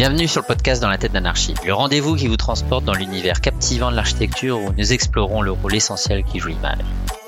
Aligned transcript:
Bienvenue 0.00 0.28
sur 0.28 0.40
le 0.40 0.46
podcast 0.46 0.80
Dans 0.80 0.88
la 0.88 0.96
tête 0.96 1.12
d'anarchie, 1.12 1.52
le 1.62 1.74
rendez-vous 1.74 2.16
qui 2.16 2.26
vous 2.26 2.38
transporte 2.38 2.86
dans 2.86 2.94
l'univers 2.94 3.42
captivant 3.42 3.90
de 3.90 3.96
l'architecture 3.96 4.58
où 4.58 4.72
nous 4.72 4.92
explorons 4.94 5.42
le 5.42 5.50
rôle 5.50 5.74
essentiel 5.74 6.24
qui 6.24 6.38
joue 6.38 6.48
l'image. 6.48 6.78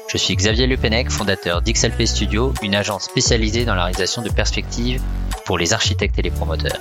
Je 0.08 0.16
suis 0.16 0.34
Xavier 0.34 0.66
Lepenec, 0.66 1.10
fondateur 1.10 1.60
d'XLP 1.60 2.06
Studio, 2.06 2.54
une 2.62 2.74
agence 2.74 3.04
spécialisée 3.04 3.66
dans 3.66 3.74
la 3.74 3.84
réalisation 3.84 4.22
de 4.22 4.30
perspectives 4.30 5.02
pour 5.44 5.58
les 5.58 5.74
architectes 5.74 6.18
et 6.18 6.22
les 6.22 6.30
promoteurs. 6.30 6.80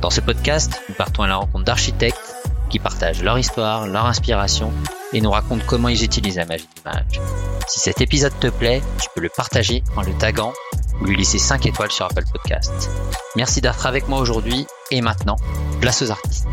Dans 0.00 0.08
ce 0.08 0.22
podcast, 0.22 0.80
nous 0.88 0.94
partons 0.94 1.24
à 1.24 1.26
la 1.26 1.36
rencontre 1.36 1.66
d'architectes 1.66 2.34
qui 2.70 2.78
partagent 2.78 3.22
leur 3.22 3.38
histoire, 3.38 3.86
leur 3.86 4.06
inspiration 4.06 4.72
et 5.12 5.20
nous 5.20 5.30
racontent 5.30 5.64
comment 5.66 5.88
ils 5.88 6.02
utilisent 6.02 6.36
la 6.36 6.46
magie 6.46 6.66
d'image. 6.76 7.20
Si 7.68 7.78
cet 7.78 8.00
épisode 8.00 8.32
te 8.40 8.46
plaît, 8.46 8.80
tu 9.02 9.08
peux 9.14 9.20
le 9.20 9.28
partager 9.36 9.84
en 9.96 10.00
le 10.00 10.14
taguant 10.14 10.54
ou 11.00 11.04
lui 11.04 11.16
laisser 11.16 11.38
5 11.38 11.66
étoiles 11.66 11.90
sur 11.90 12.06
Apple 12.06 12.24
Podcast. 12.32 12.90
Merci 13.36 13.60
d'être 13.60 13.86
avec 13.86 14.08
moi 14.08 14.20
aujourd'hui 14.20 14.66
et 14.90 15.00
maintenant, 15.00 15.36
place 15.80 16.02
aux 16.02 16.10
artistes. 16.10 16.46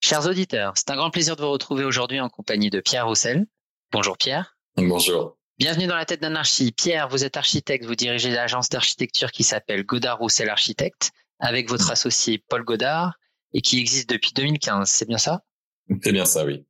Chers 0.00 0.26
auditeurs, 0.26 0.74
c'est 0.76 0.90
un 0.90 0.96
grand 0.96 1.10
plaisir 1.10 1.36
de 1.36 1.42
vous 1.42 1.50
retrouver 1.50 1.84
aujourd'hui 1.84 2.20
en 2.20 2.28
compagnie 2.28 2.70
de 2.70 2.80
Pierre 2.80 3.06
Roussel. 3.06 3.46
Bonjour 3.90 4.16
Pierre. 4.16 4.56
Bonjour. 4.76 5.36
Bienvenue 5.58 5.86
dans 5.86 5.96
la 5.96 6.04
tête 6.04 6.20
d'anarchie. 6.20 6.70
Pierre, 6.70 7.08
vous 7.08 7.24
êtes 7.24 7.36
architecte, 7.36 7.86
vous 7.86 7.94
dirigez 7.94 8.30
l'agence 8.30 8.68
d'architecture 8.68 9.32
qui 9.32 9.42
s'appelle 9.42 9.84
Godard 9.84 10.18
Roussel 10.18 10.50
Architecte 10.50 11.12
avec 11.40 11.68
votre 11.68 11.90
associé 11.90 12.44
Paul 12.48 12.62
Godard 12.62 13.14
et 13.54 13.62
qui 13.62 13.80
existe 13.80 14.10
depuis 14.10 14.32
2015. 14.32 14.88
C'est 14.88 15.08
bien 15.08 15.18
ça? 15.18 15.42
C'est 16.02 16.12
bien 16.12 16.26
ça, 16.26 16.44
oui. 16.44 16.66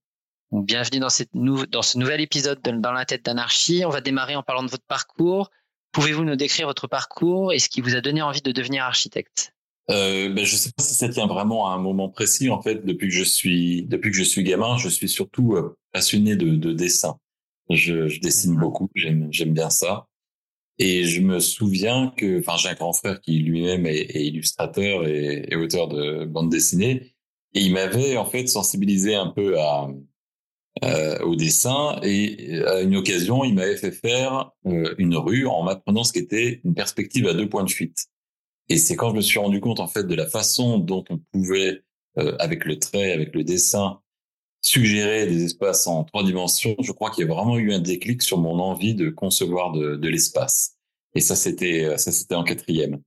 Bienvenue 0.62 1.00
dans, 1.00 1.10
cette 1.10 1.30
dans 1.34 1.82
ce 1.82 1.98
nouvel 1.98 2.20
épisode 2.20 2.60
de 2.62 2.70
Dans 2.70 2.92
la 2.92 3.04
tête 3.04 3.24
d'anarchie. 3.24 3.82
On 3.84 3.90
va 3.90 4.00
démarrer 4.00 4.36
en 4.36 4.42
parlant 4.42 4.62
de 4.62 4.70
votre 4.70 4.86
parcours. 4.86 5.50
Pouvez-vous 5.92 6.24
nous 6.24 6.36
décrire 6.36 6.66
votre 6.66 6.88
parcours 6.88 7.52
et 7.52 7.58
ce 7.58 7.68
qui 7.68 7.80
vous 7.80 7.94
a 7.94 8.00
donné 8.00 8.22
envie 8.22 8.42
de 8.42 8.52
devenir 8.52 8.84
architecte? 8.84 9.52
Euh, 9.90 10.28
ben, 10.28 10.44
je 10.44 10.54
ne 10.54 10.58
sais 10.58 10.70
pas 10.76 10.82
si 10.82 10.94
ça 10.94 11.08
tient 11.08 11.26
vraiment 11.26 11.70
à 11.70 11.74
un 11.74 11.78
moment 11.78 12.08
précis. 12.08 12.50
En 12.50 12.60
fait, 12.60 12.84
depuis 12.84 13.08
que 13.08 13.14
je 13.14 13.22
suis 13.22 13.82
depuis 13.84 14.10
que 14.10 14.16
je 14.16 14.24
suis 14.24 14.42
gamin, 14.42 14.78
je 14.78 14.88
suis 14.88 15.08
surtout 15.08 15.54
euh, 15.54 15.76
passionné 15.92 16.36
de, 16.36 16.56
de 16.56 16.72
dessin. 16.72 17.18
Je, 17.70 18.08
je 18.08 18.20
dessine 18.20 18.56
beaucoup, 18.56 18.88
j'aime 18.94 19.30
bien 19.52 19.70
ça. 19.70 20.06
Et 20.78 21.04
je 21.04 21.20
me 21.20 21.40
souviens 21.40 22.12
que, 22.16 22.40
enfin, 22.40 22.56
j'ai 22.56 22.68
un 22.68 22.74
grand 22.74 22.92
frère 22.92 23.20
qui 23.20 23.38
lui-même 23.38 23.86
est, 23.86 24.26
illustrateur 24.26 25.06
et, 25.06 25.46
et, 25.50 25.56
auteur 25.56 25.88
de 25.88 26.26
bande 26.26 26.50
dessinée, 26.50 27.14
et 27.54 27.60
il 27.60 27.72
m'avait 27.72 28.18
en 28.18 28.26
fait 28.26 28.46
sensibilisé 28.46 29.14
un 29.14 29.28
peu 29.28 29.58
à, 29.58 29.88
euh, 30.84 31.18
au 31.20 31.36
dessin. 31.36 31.98
Et 32.02 32.62
à 32.64 32.80
une 32.80 32.96
occasion, 32.96 33.44
il 33.44 33.54
m'avait 33.54 33.76
fait 33.76 33.92
faire 33.92 34.52
euh, 34.66 34.94
une 34.98 35.16
rue 35.16 35.46
en 35.46 35.62
m'apprenant 35.62 36.04
ce 36.04 36.12
qu'était 36.12 36.60
une 36.64 36.74
perspective 36.74 37.26
à 37.26 37.34
deux 37.34 37.48
points 37.48 37.64
de 37.64 37.70
fuite. 37.70 38.06
Et 38.68 38.78
c'est 38.78 38.96
quand 38.96 39.10
je 39.10 39.16
me 39.16 39.20
suis 39.20 39.38
rendu 39.38 39.60
compte 39.60 39.80
en 39.80 39.86
fait 39.86 40.04
de 40.04 40.14
la 40.14 40.26
façon 40.26 40.78
dont 40.78 41.04
on 41.08 41.18
pouvait, 41.32 41.82
euh, 42.18 42.36
avec 42.38 42.64
le 42.64 42.78
trait, 42.78 43.12
avec 43.12 43.34
le 43.34 43.44
dessin, 43.44 44.00
suggérer 44.60 45.26
des 45.26 45.44
espaces 45.44 45.86
en 45.86 46.02
trois 46.04 46.24
dimensions, 46.24 46.74
je 46.80 46.90
crois 46.90 47.10
qu'il 47.10 47.26
y 47.26 47.30
a 47.30 47.32
vraiment 47.32 47.56
eu 47.58 47.72
un 47.72 47.78
déclic 47.78 48.22
sur 48.22 48.38
mon 48.38 48.58
envie 48.58 48.94
de 48.94 49.10
concevoir 49.10 49.72
de, 49.72 49.96
de 49.96 50.08
l'espace. 50.08 50.76
Et 51.14 51.20
ça, 51.20 51.36
c'était 51.36 51.96
ça, 51.96 52.10
c'était 52.10 52.34
en 52.34 52.42
quatrième. 52.44 53.00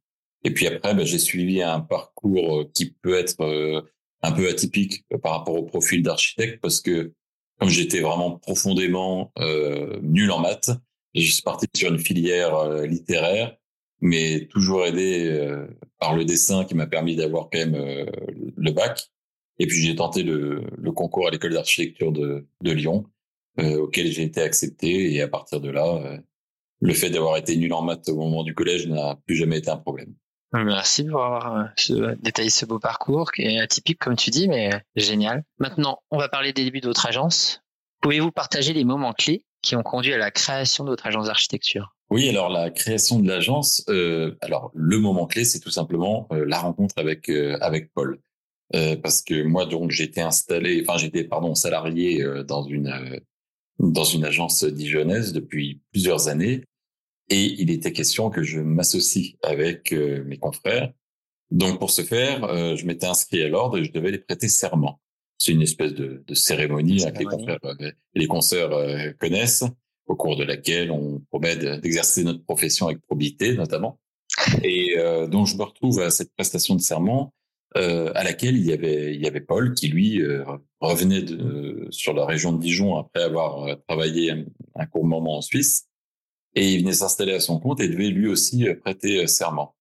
Et 0.44 0.54
puis 0.54 0.68
après, 0.68 0.94
ben, 0.94 1.06
j'ai 1.06 1.20
suivi 1.20 1.62
un 1.62 1.82
parcours 1.82 2.66
qui 2.74 2.92
peut 3.02 3.18
être 3.18 3.42
euh, 3.42 3.82
un 4.22 4.32
peu 4.32 4.48
atypique 4.50 5.06
par 5.22 5.40
rapport 5.40 5.56
au 5.56 5.64
profil 5.64 6.02
d'architecte 6.04 6.62
parce 6.62 6.82
que 6.82 7.14
comme 7.60 7.70
j'étais 7.70 8.00
vraiment 8.02 8.38
profondément 8.38 9.32
euh, 9.40 10.00
nul 10.02 10.32
en 10.32 10.40
maths, 10.40 10.72
je 11.14 11.32
suis 11.32 11.42
parti 11.42 11.68
sur 11.76 11.92
une 11.92 12.00
filière 12.00 12.56
euh, 12.56 12.86
littéraire, 12.86 13.58
mais 14.02 14.48
toujours 14.52 14.86
aidé 14.86 15.28
euh, 15.28 15.68
par 16.00 16.16
le 16.16 16.26
dessin 16.26 16.66
qui 16.66 16.76
m'a 16.76 16.88
permis 16.88 17.16
d'avoir 17.16 17.50
quand 17.50 17.60
même 17.60 18.08
le 18.56 18.72
bac. 18.72 19.10
Et 19.60 19.68
puis 19.68 19.78
j'ai 19.82 19.96
tenté 19.96 20.24
le, 20.24 20.64
le, 20.78 20.92
concours 20.92 21.28
à 21.28 21.32
l'école 21.32 21.54
d'architecture 21.54 22.14
de, 22.14 22.48
de, 22.62 22.72
Lyon, 22.72 23.06
euh, 23.60 23.82
auquel 23.82 24.10
j'ai 24.12 24.24
été 24.24 24.42
accepté. 24.42 25.14
Et 25.14 25.22
à 25.22 25.28
partir 25.28 25.60
de 25.60 25.70
là, 25.70 26.02
euh, 26.06 26.18
le 26.80 26.94
fait 26.94 27.10
d'avoir 27.10 27.36
été 27.36 27.58
nul 27.58 27.74
en 27.74 27.82
maths 27.82 28.08
au 28.08 28.16
moment 28.16 28.44
du 28.44 28.56
collège 28.56 28.88
n'a 28.88 29.20
plus 29.28 29.36
jamais 29.36 29.58
été 29.58 29.70
un 29.70 29.78
problème. 29.78 30.16
Merci 30.54 31.04
de 31.04 31.10
avoir 31.10 31.56
euh, 31.56 32.16
détaillé 32.22 32.50
ce 32.50 32.66
beau 32.66 32.80
parcours 32.80 33.32
qui 33.32 33.44
est 33.44 33.60
atypique 33.60 34.00
comme 34.00 34.16
tu 34.16 34.32
dis, 34.32 34.48
mais 34.48 34.72
génial. 34.96 35.44
Maintenant, 35.60 36.00
on 36.10 36.18
va 36.18 36.28
parler 36.28 36.54
des 36.54 36.64
débuts 36.64 36.82
de 36.82 36.88
votre 36.88 37.06
agence. 37.06 37.62
Pouvez-vous 38.02 38.32
partager 38.32 38.74
les 38.74 38.84
moments 38.84 39.14
clés 39.14 39.46
qui 39.62 39.76
ont 39.76 39.84
conduit 39.84 40.14
à 40.14 40.18
la 40.18 40.32
création 40.32 40.84
de 40.86 40.90
votre 40.90 41.06
agence 41.06 41.28
d'architecture? 41.28 41.96
Oui, 42.10 42.28
alors 42.30 42.50
la 42.50 42.72
création 42.72 43.20
de 43.20 43.28
l'agence, 43.28 43.84
euh, 43.90 44.36
alors 44.42 44.72
le 44.74 44.98
moment 44.98 45.28
clé, 45.28 45.46
c'est 45.46 45.60
tout 45.60 45.70
simplement 45.70 46.28
la 46.32 46.58
rencontre 46.58 46.96
avec 46.98 47.30
avec 47.30 47.94
Paul. 47.94 48.20
Euh, 48.76 48.96
parce 48.96 49.24
que 49.24 49.42
moi 49.42 49.66
donc 49.66 49.90
j'étais 49.90 50.22
installé, 50.22 50.86
enfin 50.88 51.00
j'étais 51.00 51.24
pardon 51.24 51.56
salarié 51.56 52.22
euh, 52.22 52.44
dans 52.44 52.64
une 52.64 52.88
euh, 52.88 53.20
dans 53.80 54.04
une 54.04 54.26
agence 54.26 54.64
dijonnaise 54.64 55.34
depuis 55.34 55.82
plusieurs 55.92 56.28
années 56.28 56.64
et 57.30 57.62
il 57.62 57.70
était 57.70 57.94
question 57.94 58.30
que 58.30 58.44
je 58.44 58.60
m'associe 58.60 59.36
avec 59.44 59.92
mes 59.92 60.38
confrères. 60.38 60.92
Donc 61.52 61.80
pour 61.80 61.90
ce 61.92 62.02
faire, 62.02 62.76
je 62.76 62.86
m'étais 62.86 63.08
inscrit 63.08 63.42
à 63.44 63.50
l'ordre 63.50 63.78
et 63.78 63.84
je 63.84 63.92
devais 63.92 64.12
les 64.12 64.20
prêter 64.20 64.48
serment. 64.48 65.00
C'est 65.38 65.52
une 65.52 65.62
espèce 65.62 65.94
de, 65.94 66.24
de 66.26 66.34
cérémonie, 66.36 66.98
que 66.98 67.20
les 67.20 67.26
confrères 67.26 67.60
et 67.80 68.20
les 68.20 68.28
consoeurs 68.28 69.16
connaissent, 69.18 69.64
au 70.06 70.16
cours 70.16 70.36
de 70.36 70.44
laquelle 70.44 70.92
on 70.92 71.22
promet 71.30 71.56
d'exercer 71.56 72.24
notre 72.24 72.44
profession 72.44 72.88
avec 72.88 73.02
probité 73.02 73.54
notamment. 73.54 74.00
Et 74.64 74.96
donc 75.30 75.48
je 75.48 75.56
me 75.56 75.64
retrouve 75.64 76.00
à 76.02 76.12
cette 76.12 76.34
prestation 76.36 76.76
de 76.76 76.82
serment 76.82 77.34
euh, 77.78 78.12
à 78.16 78.24
laquelle 78.24 78.58
il 78.58 78.66
y 78.66 78.74
avait 78.74 79.14
il 79.14 79.22
y 79.22 79.28
avait 79.28 79.42
Paul 79.42 79.76
qui 79.76 79.90
lui 79.90 80.24
euh, 80.24 80.44
revenait 80.80 81.22
de, 81.22 81.88
sur 81.92 82.14
la 82.14 82.26
région 82.26 82.52
de 82.52 82.60
Dijon 82.60 82.98
après 82.98 83.22
avoir 83.22 83.64
euh, 83.68 83.76
travaillé 83.88 84.32
un, 84.74 84.86
court 84.88 85.06
moment 85.06 85.38
en 85.38 85.42
Suisse 85.42 85.88
et 86.56 86.74
il 86.74 86.82
venait 86.82 86.94
s'installer 86.94 87.34
à 87.34 87.40
son 87.40 87.60
compte 87.60 87.80
et 87.80 87.88
devait 87.88 88.10
lui 88.10 88.28
aussi 88.28 88.66
prêter 88.82 89.28
serment. 89.28 89.76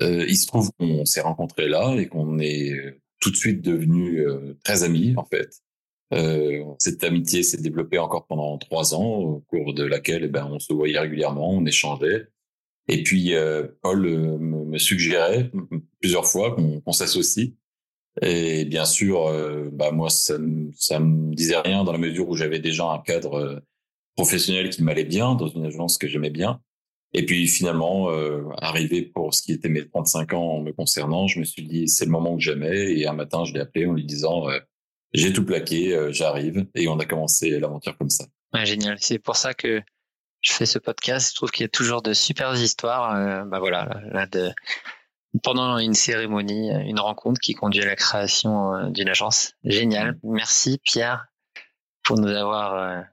il 0.00 0.36
se 0.36 0.46
trouve 0.46 0.70
qu'on 0.78 1.04
s'est 1.04 1.20
rencontrés 1.20 1.68
là 1.68 1.94
et 1.96 2.06
qu'on 2.06 2.38
est 2.38 3.00
tout 3.20 3.30
de 3.30 3.36
suite 3.36 3.62
devenus 3.62 4.26
très 4.64 4.82
amis 4.82 5.14
en 5.16 5.24
fait. 5.24 5.62
cette 6.78 7.04
amitié 7.04 7.42
s'est 7.42 7.60
développée 7.60 7.98
encore 7.98 8.26
pendant 8.26 8.58
trois 8.58 8.94
ans, 8.94 9.16
au 9.18 9.40
cours 9.48 9.74
de 9.74 9.84
laquelle 9.84 10.24
eh 10.24 10.28
ben, 10.28 10.46
on 10.50 10.58
se 10.58 10.72
voyait 10.72 10.98
régulièrement, 10.98 11.50
on 11.50 11.64
échangeait. 11.66 12.28
Et 12.88 13.02
puis 13.02 13.34
euh, 13.34 13.66
Paul 13.82 14.06
euh, 14.06 14.38
me, 14.38 14.78
suggérait 14.78 15.50
plusieurs 16.00 16.26
fois 16.26 16.54
qu'on 16.54 16.92
s'associe. 16.92 17.52
Et 18.22 18.64
bien 18.64 18.84
sûr, 18.84 19.26
euh, 19.26 19.70
bah 19.72 19.90
moi 19.90 20.10
ça, 20.10 20.34
ça 20.76 21.00
me 21.00 21.34
disait 21.34 21.58
rien 21.58 21.84
dans 21.84 21.92
la 21.92 21.98
mesure 21.98 22.28
où 22.28 22.36
j'avais 22.36 22.60
déjà 22.60 22.84
un 22.84 22.98
cadre 23.00 23.62
professionnel 24.16 24.70
qui 24.70 24.82
m'allait 24.82 25.04
bien 25.04 25.34
dans 25.34 25.48
une 25.48 25.66
agence 25.66 25.98
que 25.98 26.08
j'aimais 26.08 26.30
bien. 26.30 26.60
Et 27.12 27.24
puis 27.24 27.46
finalement, 27.46 28.08
arrivé 28.60 29.02
pour 29.02 29.34
ce 29.34 29.42
qui 29.42 29.52
était 29.52 29.68
mes 29.68 29.86
35 29.86 30.32
ans 30.32 30.60
me 30.60 30.72
concernant, 30.72 31.28
je 31.28 31.38
me 31.38 31.44
suis 31.44 31.62
dit 31.62 31.86
c'est 31.86 32.06
le 32.06 32.10
moment 32.10 32.34
que 32.34 32.42
j'aimais. 32.42 32.98
Et 32.98 33.06
un 33.06 33.12
matin, 33.12 33.44
je 33.44 33.52
l'ai 33.52 33.60
appelé 33.60 33.86
en 33.86 33.92
lui 33.92 34.04
disant 34.04 34.48
j'ai 35.12 35.32
tout 35.32 35.44
plaqué, 35.44 36.08
j'arrive. 36.10 36.66
Et 36.74 36.88
on 36.88 36.98
a 36.98 37.04
commencé 37.04 37.50
l'aventure 37.60 37.96
comme 37.96 38.10
ça. 38.10 38.24
Ouais, 38.52 38.66
génial. 38.66 38.96
C'est 39.00 39.20
pour 39.20 39.36
ça 39.36 39.54
que 39.54 39.80
je 40.44 40.52
fais 40.52 40.66
ce 40.66 40.78
podcast. 40.78 41.30
Je 41.30 41.34
trouve 41.34 41.50
qu'il 41.50 41.64
y 41.64 41.66
a 41.66 41.70
toujours 41.70 42.02
de 42.02 42.12
super 42.12 42.54
histoires. 42.54 43.14
Euh, 43.16 43.44
bah 43.44 43.58
voilà, 43.58 44.00
là, 44.12 44.26
de, 44.26 44.52
pendant 45.42 45.78
une 45.78 45.94
cérémonie, 45.94 46.70
une 46.70 47.00
rencontre 47.00 47.40
qui 47.40 47.54
conduit 47.54 47.82
à 47.82 47.86
la 47.86 47.96
création 47.96 48.74
euh, 48.74 48.90
d'une 48.90 49.08
agence. 49.08 49.54
Génial. 49.64 50.18
Merci 50.22 50.78
Pierre 50.84 51.26
pour 52.04 52.18
nous 52.18 52.28
avoir 52.28 53.04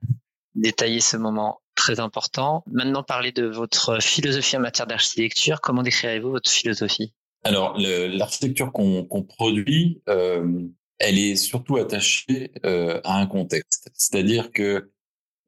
détaillé 0.56 1.00
ce 1.00 1.17
moment 1.17 1.62
très 1.75 2.00
important. 2.00 2.63
Maintenant, 2.72 3.03
parler 3.03 3.31
de 3.31 3.45
votre 3.45 4.01
philosophie 4.01 4.57
en 4.57 4.62
matière 4.62 4.88
d'architecture. 4.88 5.62
Comment 5.62 5.83
décrirez-vous 5.83 6.31
votre 6.31 6.51
philosophie? 6.51 7.13
Alors, 7.44 7.75
l'architecture 7.77 8.71
qu'on 8.71 9.24
produit, 9.24 10.01
euh, 10.09 10.63
elle 11.00 11.18
est 11.18 11.36
surtout 11.36 11.77
attachée 11.77 12.51
euh, 12.65 13.01
à 13.03 13.19
un 13.19 13.25
contexte. 13.25 13.89
C'est-à-dire 13.95 14.51
que 14.51 14.92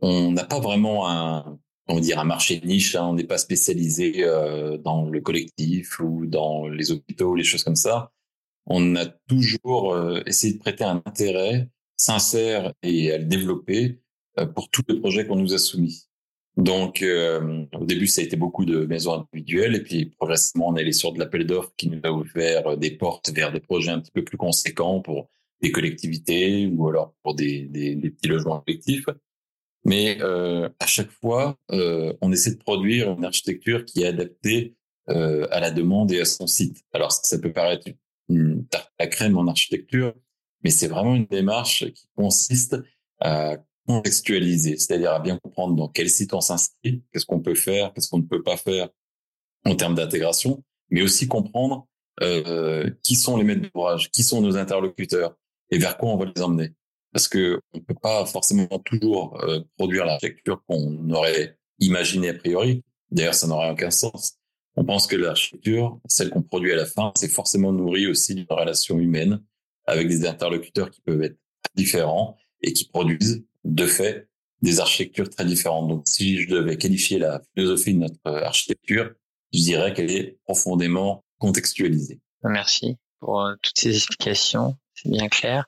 on 0.01 0.31
n'a 0.31 0.43
pas 0.43 0.59
vraiment 0.59 1.09
un, 1.09 1.59
on 1.87 1.99
dire 1.99 2.19
un 2.19 2.23
marché 2.23 2.61
niche. 2.65 2.95
Hein. 2.95 3.05
on 3.09 3.13
n'est 3.13 3.23
pas 3.23 3.37
spécialisé 3.37 4.23
euh, 4.23 4.77
dans 4.77 5.07
le 5.07 5.21
collectif 5.21 5.99
ou 5.99 6.25
dans 6.25 6.67
les 6.67 6.91
hôpitaux 6.91 7.31
ou 7.31 7.35
les 7.35 7.43
choses 7.43 7.63
comme 7.63 7.75
ça. 7.75 8.11
On 8.65 8.95
a 8.95 9.05
toujours 9.05 9.97
essayé 10.25 10.53
de 10.53 10.59
prêter 10.59 10.85
un 10.85 11.03
intérêt 11.05 11.67
sincère 11.97 12.73
et 12.81 13.11
à 13.11 13.17
le 13.17 13.25
développer 13.25 13.99
pour 14.55 14.69
tous 14.69 14.83
les 14.87 14.99
projets 14.99 15.25
qu'on 15.27 15.35
nous 15.35 15.53
a 15.53 15.57
soumis. 15.57 16.07
Donc, 16.57 17.03
au 17.03 17.85
début, 17.85 18.07
ça 18.07 18.21
a 18.21 18.23
été 18.23 18.35
beaucoup 18.35 18.65
de 18.65 18.85
maisons 18.85 19.27
individuelles, 19.31 19.75
et 19.75 19.83
puis 19.83 20.05
progressivement, 20.05 20.69
on 20.69 20.75
est 20.75 20.81
allé 20.81 20.91
sur 20.91 21.11
de 21.11 21.19
l'appel 21.19 21.45
d'offres 21.45 21.73
qui 21.77 21.89
nous 21.89 21.99
a 22.03 22.11
ouvert 22.11 22.77
des 22.77 22.91
portes 22.91 23.31
vers 23.31 23.51
des 23.51 23.59
projets 23.59 23.91
un 23.91 23.99
petit 23.99 24.11
peu 24.11 24.23
plus 24.23 24.37
conséquents 24.37 25.01
pour 25.01 25.29
des 25.61 25.71
collectivités 25.71 26.67
ou 26.67 26.87
alors 26.89 27.15
pour 27.23 27.35
des, 27.35 27.61
des, 27.63 27.95
des 27.95 28.09
petits 28.11 28.27
logements 28.27 28.59
collectifs. 28.59 29.05
Mais 29.85 30.17
euh, 30.21 30.69
à 30.79 30.87
chaque 30.87 31.11
fois, 31.11 31.57
euh, 31.71 32.13
on 32.21 32.31
essaie 32.31 32.51
de 32.51 32.59
produire 32.59 33.11
une 33.11 33.25
architecture 33.25 33.83
qui 33.85 34.03
est 34.03 34.07
adaptée 34.07 34.75
à 35.07 35.59
la 35.59 35.69
demande 35.69 36.13
et 36.13 36.21
à 36.21 36.25
son 36.25 36.47
site. 36.47 36.81
Alors 36.93 37.11
ça 37.11 37.37
peut 37.37 37.51
paraître 37.51 37.89
une 38.29 38.65
tarte 38.67 38.89
à 38.97 39.07
crème 39.07 39.37
en 39.37 39.47
architecture, 39.47 40.13
mais 40.63 40.69
c'est 40.69 40.87
vraiment 40.87 41.13
une 41.13 41.25
démarche 41.25 41.91
qui 41.91 42.07
consiste 42.15 42.77
à 43.19 43.57
contextualiser, 43.87 44.77
c'est-à-dire 44.77 45.11
à 45.11 45.19
bien 45.19 45.37
comprendre 45.37 45.75
dans 45.75 45.87
quel 45.87 46.09
site 46.09 46.33
on 46.33 46.41
s'inscrit, 46.41 47.03
qu'est-ce 47.11 47.25
qu'on 47.25 47.41
peut 47.41 47.55
faire, 47.55 47.93
qu'est-ce 47.93 48.09
qu'on 48.09 48.19
ne 48.19 48.23
peut 48.23 48.43
pas 48.43 48.57
faire 48.57 48.89
en 49.65 49.75
termes 49.75 49.95
d'intégration, 49.95 50.63
mais 50.89 51.01
aussi 51.01 51.27
comprendre 51.27 51.87
euh, 52.21 52.89
qui 53.01 53.15
sont 53.15 53.37
les 53.37 53.43
maîtres 53.43 53.69
d'ouvrage, 53.73 54.11
qui 54.11 54.23
sont 54.23 54.41
nos 54.41 54.57
interlocuteurs 54.57 55.35
et 55.71 55.77
vers 55.77 55.97
quoi 55.97 56.09
on 56.09 56.17
va 56.17 56.25
les 56.33 56.41
emmener. 56.41 56.73
Parce 57.11 57.27
que 57.27 57.59
on 57.73 57.79
peut 57.79 57.95
pas 57.95 58.25
forcément 58.25 58.67
toujours 58.85 59.39
euh, 59.43 59.61
produire 59.77 60.05
l'architecture 60.05 60.61
qu'on 60.67 61.09
aurait 61.11 61.57
imaginé 61.79 62.29
a 62.29 62.33
priori. 62.33 62.83
D'ailleurs, 63.11 63.35
ça 63.35 63.47
n'aurait 63.47 63.71
aucun 63.71 63.91
sens. 63.91 64.37
On 64.75 64.85
pense 64.85 65.07
que 65.07 65.15
l'architecture, 65.15 65.99
celle 66.07 66.29
qu'on 66.29 66.41
produit 66.41 66.71
à 66.71 66.75
la 66.75 66.85
fin, 66.85 67.11
c'est 67.15 67.27
forcément 67.27 67.71
nourri 67.71 68.07
aussi 68.07 68.33
d'une 68.33 68.47
relation 68.49 68.99
humaine 68.99 69.41
avec 69.85 70.07
des 70.07 70.25
interlocuteurs 70.25 70.89
qui 70.89 71.01
peuvent 71.01 71.21
être 71.21 71.37
différents 71.75 72.37
et 72.61 72.73
qui 72.73 72.87
produisent 72.87 73.43
de 73.63 73.85
fait 73.85 74.27
des 74.61 74.79
architectures 74.79 75.29
très 75.29 75.45
différentes. 75.45 75.89
Donc, 75.89 76.03
si 76.07 76.41
je 76.41 76.49
devais 76.49 76.77
qualifier 76.77 77.19
la 77.19 77.41
philosophie 77.53 77.93
de 77.93 77.99
notre 77.99 78.25
architecture, 78.25 79.11
je 79.53 79.59
dirais 79.59 79.93
qu'elle 79.93 80.11
est 80.11 80.39
profondément 80.45 81.23
contextualisée. 81.37 82.21
Merci 82.43 82.97
pour 83.19 83.41
euh, 83.41 83.55
toutes 83.61 83.77
ces 83.77 83.95
explications. 83.95 84.77
C'est 84.95 85.09
bien 85.09 85.27
clair. 85.27 85.65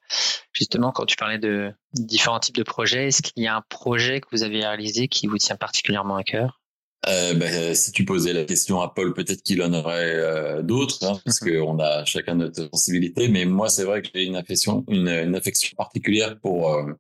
Justement, 0.53 0.91
quand 0.91 1.05
tu 1.05 1.15
parlais 1.15 1.39
de 1.39 1.73
différents 1.93 2.39
types 2.39 2.55
de 2.55 2.63
projets, 2.63 3.07
est-ce 3.07 3.21
qu'il 3.21 3.43
y 3.43 3.47
a 3.47 3.55
un 3.55 3.63
projet 3.69 4.21
que 4.21 4.27
vous 4.31 4.43
avez 4.43 4.59
réalisé 4.59 5.07
qui 5.07 5.27
vous 5.27 5.37
tient 5.37 5.55
particulièrement 5.55 6.15
à 6.15 6.23
cœur? 6.23 6.61
Euh, 7.07 7.33
ben, 7.35 7.75
si 7.75 7.91
tu 7.91 8.03
posais 8.03 8.33
la 8.33 8.45
question 8.45 8.81
à 8.81 8.89
Paul, 8.89 9.13
peut-être 9.13 9.43
qu'il 9.43 9.61
en 9.61 9.73
aurait 9.73 10.15
euh, 10.15 10.61
d'autres, 10.63 11.03
hein, 11.05 11.19
parce 11.23 11.39
qu'on 11.39 11.79
a 11.79 12.03
chacun 12.05 12.35
notre 12.35 12.67
sensibilité. 12.73 13.27
Mais 13.27 13.45
moi, 13.45 13.69
c'est 13.69 13.83
vrai 13.83 14.01
que 14.01 14.09
j'ai 14.13 14.23
une 14.23 14.35
affection, 14.35 14.83
une, 14.87 15.09
une, 15.09 15.35
affection 15.35 15.75
particulière 15.77 16.39
pour 16.39 16.73
euh, 16.73 16.93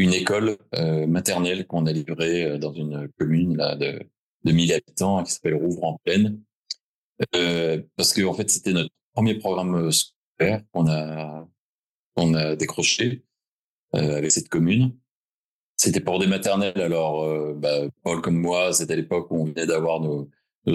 une 0.00 0.14
école 0.14 0.56
euh, 0.74 1.06
maternelle 1.06 1.66
qu'on 1.66 1.86
a 1.86 1.92
livrée 1.92 2.58
dans 2.58 2.72
une 2.72 3.08
commune 3.18 3.56
là, 3.56 3.76
de, 3.76 4.00
de 4.44 4.52
1000 4.52 4.72
habitants 4.72 5.22
qui 5.22 5.32
s'appelle 5.32 5.54
Rouvre 5.54 5.84
en 5.84 5.98
Plaine. 6.04 6.40
parce 7.96 8.12
que 8.12 8.24
en 8.24 8.34
fait, 8.34 8.50
c'était 8.50 8.72
notre 8.72 8.90
premier 9.14 9.34
programme 9.34 9.90
scolaire 9.90 10.62
qu'on 10.72 10.88
a 10.88 11.48
qu'on 12.14 12.34
a 12.34 12.56
décroché 12.56 13.24
avec 13.92 14.30
cette 14.30 14.48
commune. 14.48 14.92
C'était 15.78 16.00
pour 16.00 16.18
des 16.18 16.26
maternelles. 16.26 16.80
Alors, 16.80 17.22
euh, 17.22 17.54
bah, 17.56 17.82
Paul 18.02 18.20
comme 18.20 18.36
moi, 18.36 18.72
c'était 18.72 18.94
à 18.94 18.96
l'époque 18.96 19.30
où 19.30 19.36
on 19.36 19.44
venait 19.44 19.66
d'avoir 19.66 20.00
nos, 20.00 20.28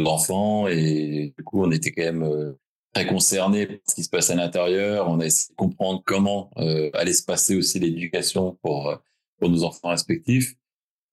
enfants 0.05 0.67
et 0.67 1.35
du 1.37 1.43
coup, 1.43 1.63
on 1.63 1.69
était 1.69 1.91
quand 1.91 2.01
même 2.01 2.23
euh, 2.23 2.53
très 2.93 3.05
concernés 3.05 3.67
par 3.67 3.77
ce 3.87 3.93
qui 3.93 4.03
se 4.03 4.09
passe 4.09 4.31
à 4.31 4.35
l'intérieur. 4.35 5.07
On 5.07 5.19
a 5.19 5.25
essayé 5.25 5.51
de 5.51 5.55
comprendre 5.55 6.01
comment 6.03 6.49
euh, 6.57 6.89
allait 6.93 7.13
se 7.13 7.23
passer 7.23 7.55
aussi 7.55 7.79
l'éducation 7.79 8.57
pour 8.63 8.89
euh, 8.89 8.95
pour 9.43 9.51
nos 9.51 9.65
enfants 9.65 9.89
respectifs. 9.89 10.55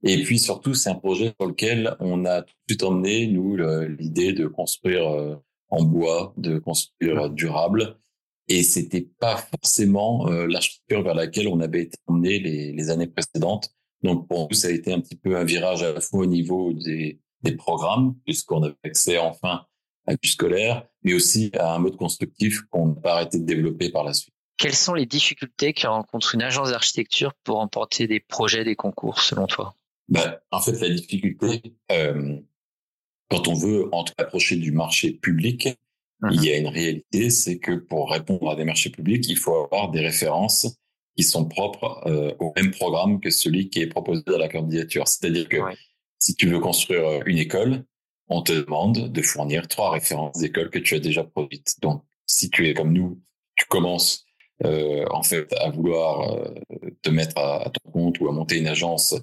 Et 0.04 0.22
puis 0.22 0.38
surtout, 0.38 0.72
c'est 0.72 0.88
un 0.88 0.94
projet 0.94 1.34
sur 1.38 1.48
lequel 1.48 1.96
on 1.98 2.24
a 2.24 2.42
tout 2.42 2.54
de 2.68 2.72
suite 2.72 2.84
emmené 2.84 3.26
nous 3.26 3.56
l'idée 3.88 4.32
de 4.32 4.46
construire 4.46 5.40
en 5.68 5.82
bois, 5.82 6.32
de 6.36 6.60
construire 6.60 7.28
durable. 7.30 7.98
Et 8.46 8.62
c'était 8.62 9.08
pas 9.18 9.36
forcément 9.36 10.26
l'architecture 10.28 11.02
vers 11.02 11.14
laquelle 11.14 11.48
on 11.48 11.58
avait 11.58 11.82
été 11.82 11.98
emmené 12.06 12.38
les, 12.38 12.72
les 12.72 12.90
années 12.90 13.08
précédentes. 13.08 13.70
Donc 14.04 14.28
pour 14.28 14.46
nous, 14.48 14.54
ça 14.54 14.68
a 14.68 14.70
été 14.70 14.92
un 14.92 15.00
petit 15.00 15.16
peu 15.16 15.36
un 15.36 15.44
virage 15.44 15.82
à 15.82 15.92
la 15.92 16.00
fois 16.00 16.20
au 16.20 16.26
niveau 16.26 16.72
des, 16.72 17.20
des 17.42 17.56
programmes, 17.56 18.14
puisqu'on 18.24 18.62
avait 18.62 18.76
accès 18.84 19.18
enfin 19.18 19.66
à 20.06 20.14
du 20.14 20.28
scolaire, 20.28 20.86
mais 21.02 21.14
aussi 21.14 21.50
à 21.58 21.74
un 21.74 21.80
mode 21.80 21.96
constructif 21.96 22.62
qu'on 22.70 22.86
n'a 22.90 23.00
pas 23.00 23.14
arrêté 23.14 23.40
de 23.40 23.44
développer 23.44 23.90
par 23.90 24.04
la 24.04 24.14
suite. 24.14 24.34
Quelles 24.60 24.76
sont 24.76 24.92
les 24.92 25.06
difficultés 25.06 25.72
que 25.72 25.86
rencontre 25.86 26.34
une 26.34 26.42
agence 26.42 26.70
d'architecture 26.70 27.32
pour 27.44 27.56
remporter 27.56 28.06
des 28.06 28.20
projets, 28.20 28.62
des 28.62 28.76
concours, 28.76 29.20
selon 29.20 29.46
toi? 29.46 29.74
Ben, 30.08 30.38
En 30.50 30.60
fait, 30.60 30.78
la 30.78 30.90
difficulté, 30.90 31.62
euh, 31.90 32.36
quand 33.30 33.48
on 33.48 33.54
veut 33.54 33.88
approcher 34.18 34.56
du 34.56 34.70
marché 34.70 35.12
public, 35.12 35.70
il 36.30 36.44
y 36.44 36.52
a 36.52 36.58
une 36.58 36.66
réalité, 36.66 37.30
c'est 37.30 37.58
que 37.58 37.72
pour 37.72 38.10
répondre 38.10 38.50
à 38.50 38.54
des 38.54 38.64
marchés 38.64 38.90
publics, 38.90 39.26
il 39.30 39.38
faut 39.38 39.64
avoir 39.64 39.90
des 39.90 40.00
références 40.00 40.66
qui 41.16 41.22
sont 41.22 41.46
propres 41.46 42.02
euh, 42.06 42.34
au 42.38 42.52
même 42.54 42.70
programme 42.70 43.18
que 43.18 43.30
celui 43.30 43.70
qui 43.70 43.80
est 43.80 43.86
proposé 43.86 44.22
dans 44.26 44.36
la 44.36 44.50
candidature. 44.50 45.08
C'est-à-dire 45.08 45.48
que 45.48 45.56
si 46.18 46.34
tu 46.34 46.48
veux 46.48 46.60
construire 46.60 47.06
euh, 47.08 47.20
une 47.24 47.38
école, 47.38 47.86
on 48.28 48.42
te 48.42 48.52
demande 48.52 49.10
de 49.10 49.22
fournir 49.22 49.68
trois 49.68 49.90
références 49.90 50.36
d'écoles 50.36 50.68
que 50.68 50.78
tu 50.78 50.96
as 50.96 51.00
déjà 51.00 51.24
produites. 51.24 51.76
Donc, 51.80 52.04
si 52.26 52.50
tu 52.50 52.68
es 52.68 52.74
comme 52.74 52.92
nous, 52.92 53.22
tu 53.56 53.64
commences 53.64 54.26
euh, 54.64 55.04
en 55.10 55.22
fait 55.22 55.52
à 55.58 55.70
vouloir 55.70 56.34
euh, 56.34 56.54
te 57.02 57.10
mettre 57.10 57.38
à, 57.38 57.66
à, 57.66 57.70
ton 57.70 57.90
compte 57.90 58.20
ou 58.20 58.28
à 58.28 58.32
monter 58.32 58.58
une 58.58 58.66
agence 58.66 59.14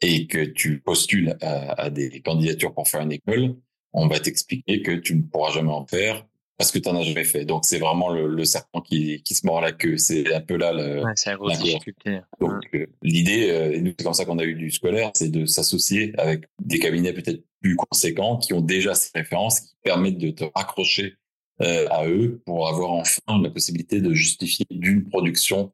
et 0.00 0.26
que 0.26 0.44
tu 0.44 0.80
postules 0.80 1.36
à, 1.42 1.82
à 1.82 1.90
des 1.90 2.20
candidatures 2.20 2.72
pour 2.72 2.88
faire 2.88 3.02
une 3.02 3.12
école, 3.12 3.56
on 3.92 4.06
va 4.06 4.18
t'expliquer 4.20 4.82
que 4.82 4.92
tu 4.92 5.16
ne 5.16 5.22
pourras 5.22 5.52
jamais 5.52 5.70
en 5.70 5.86
faire 5.86 6.26
parce 6.56 6.70
que 6.70 6.78
tu 6.78 6.88
n'en 6.88 7.00
as 7.00 7.02
jamais 7.02 7.24
fait. 7.24 7.44
Donc 7.44 7.64
c'est 7.64 7.78
vraiment 7.78 8.10
le, 8.10 8.26
le, 8.26 8.44
serpent 8.44 8.80
qui, 8.80 9.22
qui 9.22 9.34
se 9.34 9.44
mord 9.46 9.60
la 9.60 9.72
queue. 9.72 9.98
C'est 9.98 10.32
un 10.32 10.40
peu 10.40 10.56
là 10.56 10.72
le, 10.72 11.04
ouais, 11.04 11.12
la 11.26 11.36
grosse 11.36 11.58
difficulté. 11.58 12.20
Donc 12.40 12.62
euh, 12.74 12.86
l'idée, 13.02 13.72
et 13.74 13.80
nous 13.80 13.92
c'est 13.98 14.04
comme 14.04 14.14
ça 14.14 14.24
qu'on 14.24 14.38
a 14.38 14.44
eu 14.44 14.54
du 14.54 14.70
scolaire, 14.70 15.10
c'est 15.14 15.30
de 15.30 15.46
s'associer 15.46 16.12
avec 16.16 16.44
des 16.62 16.78
cabinets 16.78 17.12
peut-être 17.12 17.42
plus 17.60 17.76
conséquents 17.76 18.38
qui 18.38 18.52
ont 18.52 18.60
déjà 18.60 18.94
ces 18.94 19.10
références 19.14 19.60
qui 19.60 19.74
permettent 19.82 20.18
de 20.18 20.30
te 20.30 20.44
raccrocher 20.54 21.16
euh, 21.60 21.86
à 21.90 22.06
eux 22.08 22.42
pour 22.44 22.68
avoir 22.68 22.92
enfin 22.92 23.40
la 23.42 23.50
possibilité 23.50 24.00
de 24.00 24.12
justifier 24.12 24.66
d'une 24.70 25.08
production, 25.08 25.72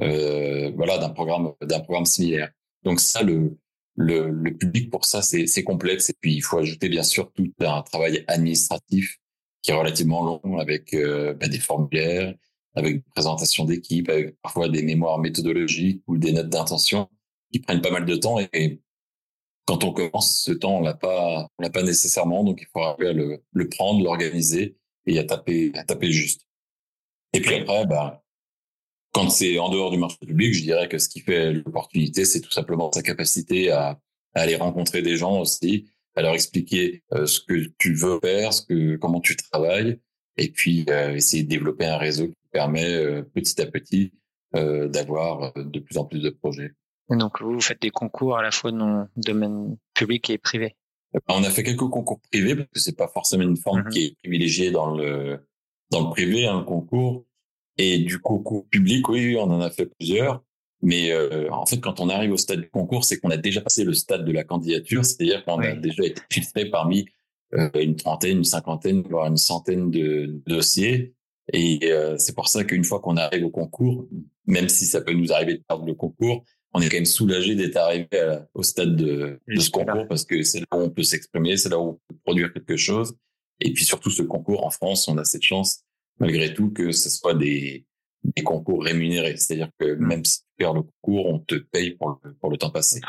euh, 0.00 0.70
voilà, 0.76 0.98
d'un 0.98 1.10
programme, 1.10 1.52
d'un 1.62 1.80
programme 1.80 2.06
similaire. 2.06 2.50
Donc 2.84 3.00
ça, 3.00 3.22
le, 3.22 3.58
le, 3.96 4.30
le 4.30 4.56
public 4.56 4.90
pour 4.90 5.04
ça, 5.04 5.22
c'est 5.22 5.64
complexe. 5.64 6.10
Et 6.10 6.14
puis 6.20 6.34
il 6.34 6.42
faut 6.42 6.58
ajouter 6.58 6.88
bien 6.88 7.02
sûr 7.02 7.32
tout 7.32 7.52
un 7.60 7.82
travail 7.82 8.24
administratif 8.28 9.18
qui 9.62 9.72
est 9.72 9.74
relativement 9.74 10.22
long 10.22 10.58
avec 10.58 10.94
euh, 10.94 11.34
bah, 11.34 11.48
des 11.48 11.58
formulaires, 11.58 12.34
avec 12.74 12.96
des 12.96 13.04
présentations 13.14 13.64
d'équipe, 13.64 14.08
avec 14.08 14.40
parfois 14.42 14.68
des 14.68 14.82
mémoires 14.82 15.18
méthodologiques 15.18 16.02
ou 16.06 16.18
des 16.18 16.32
notes 16.32 16.50
d'intention 16.50 17.08
qui 17.52 17.60
prennent 17.60 17.80
pas 17.80 17.90
mal 17.90 18.04
de 18.04 18.16
temps 18.16 18.38
et, 18.52 18.80
quand 19.66 19.82
on 19.82 19.92
commence, 19.92 20.42
ce 20.44 20.52
temps, 20.52 20.76
on 20.76 20.80
l'a 20.80 20.94
pas, 20.94 21.48
on 21.58 21.62
l'a 21.62 21.70
pas 21.70 21.82
nécessairement, 21.82 22.44
donc 22.44 22.60
il 22.62 22.68
faut 22.72 22.80
arriver 22.80 23.08
à 23.08 23.12
le, 23.12 23.42
le 23.52 23.68
prendre, 23.68 24.02
l'organiser 24.02 24.76
et 25.06 25.18
à 25.18 25.24
taper, 25.24 25.72
à 25.74 25.84
taper 25.84 26.10
juste. 26.10 26.42
Et 27.32 27.40
puis 27.40 27.54
après, 27.54 27.86
bah, 27.86 28.22
quand 29.12 29.30
c'est 29.30 29.58
en 29.58 29.70
dehors 29.70 29.90
du 29.90 29.98
marché 29.98 30.18
public, 30.26 30.52
je 30.52 30.62
dirais 30.62 30.88
que 30.88 30.98
ce 30.98 31.08
qui 31.08 31.20
fait 31.20 31.52
l'opportunité, 31.52 32.24
c'est 32.24 32.40
tout 32.40 32.50
simplement 32.50 32.92
sa 32.92 33.02
capacité 33.02 33.70
à, 33.70 33.98
aller 34.34 34.56
rencontrer 34.56 35.00
des 35.00 35.16
gens 35.16 35.40
aussi, 35.40 35.88
à 36.14 36.20
leur 36.20 36.34
expliquer 36.34 37.02
euh, 37.14 37.24
ce 37.24 37.40
que 37.40 37.72
tu 37.78 37.94
veux 37.94 38.18
faire, 38.22 38.52
ce 38.52 38.60
que, 38.60 38.96
comment 38.96 39.22
tu 39.22 39.34
travailles, 39.34 39.98
et 40.36 40.50
puis 40.50 40.84
euh, 40.90 41.14
essayer 41.14 41.42
de 41.42 41.48
développer 41.48 41.86
un 41.86 41.96
réseau 41.96 42.26
qui 42.26 42.48
permet 42.52 42.94
euh, 42.94 43.22
petit 43.22 43.60
à 43.62 43.66
petit 43.66 44.12
d'avoir 44.52 45.52
de 45.52 45.78
plus 45.80 45.98
en 45.98 46.06
plus 46.06 46.20
de 46.20 46.30
projets. 46.30 46.72
donc 47.10 47.42
vous 47.42 47.60
faites 47.60 47.82
des 47.82 47.90
concours 47.90 48.38
à 48.38 48.42
la 48.42 48.50
fois 48.50 48.72
dans 48.72 49.00
le 49.00 49.06
domaine 49.16 49.76
public 49.92 50.30
et 50.30 50.38
privé. 50.38 50.76
On 51.28 51.44
a 51.44 51.50
fait 51.50 51.62
quelques 51.62 51.88
concours 51.88 52.20
privés 52.30 52.56
parce 52.56 52.68
que 52.72 52.80
c'est 52.80 52.96
pas 52.96 53.08
forcément 53.08 53.44
une 53.44 53.56
forme 53.56 53.80
mm-hmm. 53.80 53.90
qui 53.90 54.04
est 54.04 54.16
privilégiée 54.18 54.70
dans 54.70 54.94
le 54.94 55.40
dans 55.90 56.04
le 56.04 56.10
privé, 56.10 56.46
un 56.46 56.62
concours. 56.62 57.24
Et 57.78 57.98
du 57.98 58.18
concours 58.18 58.66
public, 58.68 59.08
oui, 59.08 59.36
on 59.36 59.50
en 59.50 59.60
a 59.60 59.70
fait 59.70 59.86
plusieurs. 59.86 60.42
Mais 60.82 61.10
euh, 61.12 61.50
en 61.50 61.66
fait, 61.66 61.78
quand 61.78 62.00
on 62.00 62.08
arrive 62.08 62.32
au 62.32 62.36
stade 62.36 62.60
du 62.60 62.70
concours, 62.70 63.04
c'est 63.04 63.18
qu'on 63.18 63.30
a 63.30 63.36
déjà 63.36 63.60
passé 63.60 63.84
le 63.84 63.94
stade 63.94 64.24
de 64.24 64.32
la 64.32 64.44
candidature, 64.44 65.04
c'est-à-dire 65.04 65.44
qu'on 65.44 65.58
a 65.58 65.72
déjà 65.72 66.04
été 66.04 66.22
filtré 66.30 66.66
parmi 66.66 67.06
euh, 67.54 67.70
une 67.74 67.96
trentaine, 67.96 68.38
une 68.38 68.44
cinquantaine, 68.44 69.02
voire 69.02 69.26
une 69.26 69.36
centaine 69.36 69.90
de 69.90 70.40
dossiers. 70.46 71.14
Et 71.52 71.80
euh, 71.84 72.16
c'est 72.18 72.34
pour 72.34 72.48
ça 72.48 72.64
qu'une 72.64 72.84
fois 72.84 73.00
qu'on 73.00 73.16
arrive 73.16 73.44
au 73.44 73.50
concours, 73.50 74.08
même 74.46 74.68
si 74.68 74.84
ça 74.84 75.00
peut 75.00 75.12
nous 75.12 75.32
arriver 75.32 75.54
de 75.54 75.62
perdre 75.66 75.86
le 75.86 75.94
concours, 75.94 76.44
on 76.76 76.80
est 76.82 76.90
quand 76.90 76.98
même 76.98 77.06
soulagé 77.06 77.54
d'être 77.54 77.76
arrivé 77.78 78.06
au 78.52 78.62
stade 78.62 78.96
de, 78.96 79.40
de 79.48 79.60
ce 79.60 79.70
concours 79.70 80.06
parce 80.08 80.26
que 80.26 80.42
c'est 80.42 80.60
là 80.60 80.66
où 80.72 80.80
on 80.80 80.90
peut 80.90 81.04
s'exprimer, 81.04 81.56
c'est 81.56 81.70
là 81.70 81.78
où 81.78 81.88
on 81.88 81.92
peut 81.94 82.20
produire 82.22 82.52
quelque 82.52 82.76
chose. 82.76 83.16
Et 83.60 83.72
puis 83.72 83.86
surtout, 83.86 84.10
ce 84.10 84.22
concours 84.22 84.66
en 84.66 84.68
France, 84.68 85.08
on 85.08 85.16
a 85.16 85.24
cette 85.24 85.42
chance, 85.42 85.84
malgré 86.18 86.52
tout, 86.52 86.70
que 86.70 86.92
ce 86.92 87.08
soit 87.08 87.32
des, 87.32 87.86
des 88.22 88.42
concours 88.42 88.84
rémunérés. 88.84 89.38
C'est-à-dire 89.38 89.70
que 89.78 89.94
mmh. 89.94 90.06
même 90.06 90.24
si 90.26 90.40
tu 90.40 90.46
perds 90.58 90.74
le 90.74 90.82
concours, 90.82 91.26
on 91.26 91.38
te 91.38 91.54
paye 91.54 91.92
pour 91.92 92.20
le, 92.22 92.34
pour 92.34 92.50
le 92.50 92.58
temps 92.58 92.68
passé. 92.68 93.00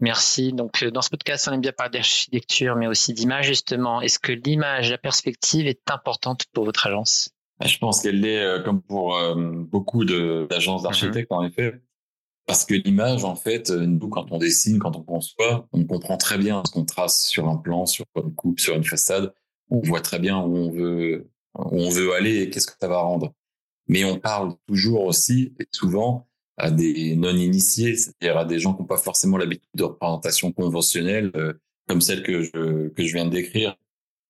Merci. 0.00 0.52
Donc, 0.52 0.82
euh, 0.82 0.90
dans 0.90 1.02
ce 1.02 1.10
podcast, 1.10 1.46
on 1.48 1.52
aime 1.52 1.60
bien 1.60 1.70
parler 1.70 1.92
d'architecture, 1.92 2.74
mais 2.74 2.88
aussi 2.88 3.14
d'image, 3.14 3.46
justement. 3.46 4.00
Est-ce 4.00 4.18
que 4.18 4.32
l'image, 4.32 4.90
la 4.90 4.98
perspective 4.98 5.68
est 5.68 5.88
importante 5.88 6.46
pour 6.52 6.64
votre 6.64 6.88
agence? 6.88 7.30
Bah, 7.60 7.66
je 7.66 7.78
pense 7.78 8.02
qu'elle 8.02 8.20
l'est, 8.20 8.42
euh, 8.42 8.60
comme 8.60 8.82
pour 8.82 9.16
euh, 9.16 9.36
beaucoup 9.36 10.04
d'agences 10.04 10.82
mmh 10.82 10.84
d'architectes, 10.84 11.30
en 11.30 11.44
effet. 11.44 11.80
Parce 12.46 12.64
que 12.64 12.74
l'image, 12.74 13.24
en 13.24 13.36
fait, 13.36 13.70
nous, 13.70 14.08
quand 14.08 14.30
on 14.30 14.38
dessine, 14.38 14.78
quand 14.78 14.96
on 14.96 15.02
conçoit, 15.02 15.66
on 15.72 15.84
comprend 15.84 16.16
très 16.16 16.36
bien 16.36 16.62
ce 16.66 16.72
qu'on 16.72 16.84
trace 16.84 17.26
sur 17.26 17.48
un 17.48 17.56
plan, 17.56 17.86
sur 17.86 18.04
une 18.16 18.34
coupe, 18.34 18.60
sur 18.60 18.74
une 18.74 18.84
façade. 18.84 19.32
On 19.70 19.80
voit 19.80 20.02
très 20.02 20.18
bien 20.18 20.38
où 20.40 20.54
on 20.56 20.70
veut, 20.70 21.30
où 21.54 21.80
on 21.80 21.88
veut 21.88 22.12
aller 22.14 22.42
et 22.42 22.50
qu'est-ce 22.50 22.66
que 22.66 22.74
ça 22.78 22.88
va 22.88 22.98
rendre. 22.98 23.32
Mais 23.88 24.04
on 24.04 24.18
parle 24.18 24.54
toujours 24.66 25.04
aussi, 25.04 25.54
et 25.58 25.66
souvent, 25.72 26.28
à 26.56 26.70
des 26.70 27.16
non-initiés, 27.16 27.96
c'est-à-dire 27.96 28.38
à 28.38 28.44
des 28.44 28.58
gens 28.58 28.74
qui 28.74 28.82
n'ont 28.82 28.88
pas 28.88 28.96
forcément 28.96 29.36
l'habitude 29.36 29.68
de 29.74 29.84
représentation 29.84 30.52
conventionnelle, 30.52 31.30
euh, 31.36 31.54
comme 31.88 32.00
celle 32.00 32.22
que 32.22 32.42
je, 32.42 32.88
que 32.88 33.04
je 33.04 33.12
viens 33.14 33.26
de 33.26 33.30
décrire. 33.30 33.76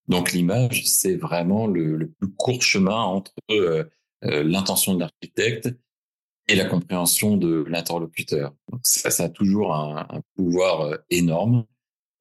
Donc 0.08 0.32
l'image, 0.32 0.86
c'est 0.86 1.16
vraiment 1.16 1.66
le, 1.66 2.12
plus 2.18 2.30
court 2.32 2.62
chemin 2.62 3.00
entre 3.00 3.32
euh, 3.50 3.84
euh, 4.24 4.42
l'intention 4.42 4.94
de 4.94 5.00
l'architecte 5.00 5.68
et 6.48 6.54
la 6.54 6.66
compréhension 6.66 7.36
de 7.36 7.64
l'interlocuteur. 7.68 8.54
Ça, 8.82 9.10
ça 9.10 9.24
a 9.24 9.28
toujours 9.28 9.74
un, 9.74 10.06
un 10.10 10.20
pouvoir 10.36 10.82
euh, 10.82 10.96
énorme 11.10 11.64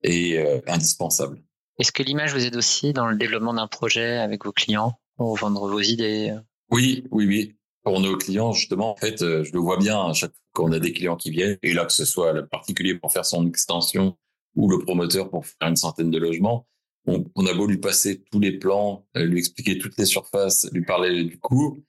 et 0.04 0.40
euh, 0.40 0.60
indispensable. 0.68 1.42
Est-ce 1.80 1.92
que 1.92 2.04
l'image 2.04 2.34
vous 2.34 2.46
aide 2.46 2.56
aussi 2.56 2.94
dans 2.94 3.08
le 3.08 3.18
développement 3.18 3.54
d'un 3.54 3.68
projet 3.68 4.18
avec 4.18 4.46
vos 4.46 4.52
clients 4.52 5.00
pour 5.18 5.36
vendre 5.38 5.68
vos 5.68 5.82
idées 5.82 6.34
Oui, 6.70 7.06
oui, 7.12 7.26
oui. 7.26 7.56
Pour 7.84 8.00
nos 8.00 8.16
clients, 8.16 8.54
justement, 8.54 8.92
en 8.94 8.96
fait, 8.96 9.18
je 9.20 9.52
le 9.52 9.60
vois 9.60 9.78
bien 9.78 10.00
à 10.06 10.14
chaque 10.14 10.32
fois 10.32 10.40
qu'on 10.54 10.72
a 10.72 10.80
des 10.80 10.94
clients 10.94 11.18
qui 11.18 11.32
viennent, 11.32 11.58
et 11.64 11.74
là 11.74 11.84
que 11.84 11.92
ce 11.92 12.06
soit 12.06 12.32
le 12.32 12.48
particulier 12.48 12.96
pour 12.96 13.12
faire 13.12 13.26
son 13.26 13.46
extension 13.46 14.16
ou 14.56 14.70
le 14.70 14.80
promoteur 14.80 15.30
pour 15.30 15.46
faire 15.46 15.68
une 15.68 15.76
centaine 15.76 16.10
de 16.10 16.18
logements, 16.18 16.66
on, 17.08 17.26
on 17.36 17.46
a 17.46 17.54
beau 17.54 17.68
lui 17.68 17.80
passer 17.80 18.24
tous 18.32 18.40
les 18.40 18.58
plans, 18.58 19.06
lui 19.16 19.40
expliquer 19.40 19.80
toutes 19.80 19.98
les 19.98 20.06
surfaces, 20.06 20.70
lui 20.72 20.86
parler 20.86 21.26
du 21.26 21.38
coût, 21.40 21.84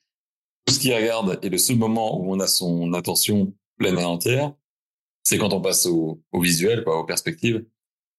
tout 0.64 0.74
ce 0.74 0.80
qu'il 0.80 0.94
regarde 0.94 1.38
et 1.42 1.48
le 1.48 1.58
seul 1.58 1.76
moment 1.76 2.20
où 2.20 2.32
on 2.32 2.40
a 2.40 2.46
son 2.46 2.92
attention 2.94 3.54
pleine 3.78 3.98
et 3.98 4.04
entière, 4.04 4.52
c'est 5.22 5.38
quand 5.38 5.52
on 5.52 5.60
passe 5.60 5.86
au, 5.86 6.22
visuel, 6.34 6.84
quoi, 6.84 6.98
aux 6.98 7.04
perspectives. 7.04 7.64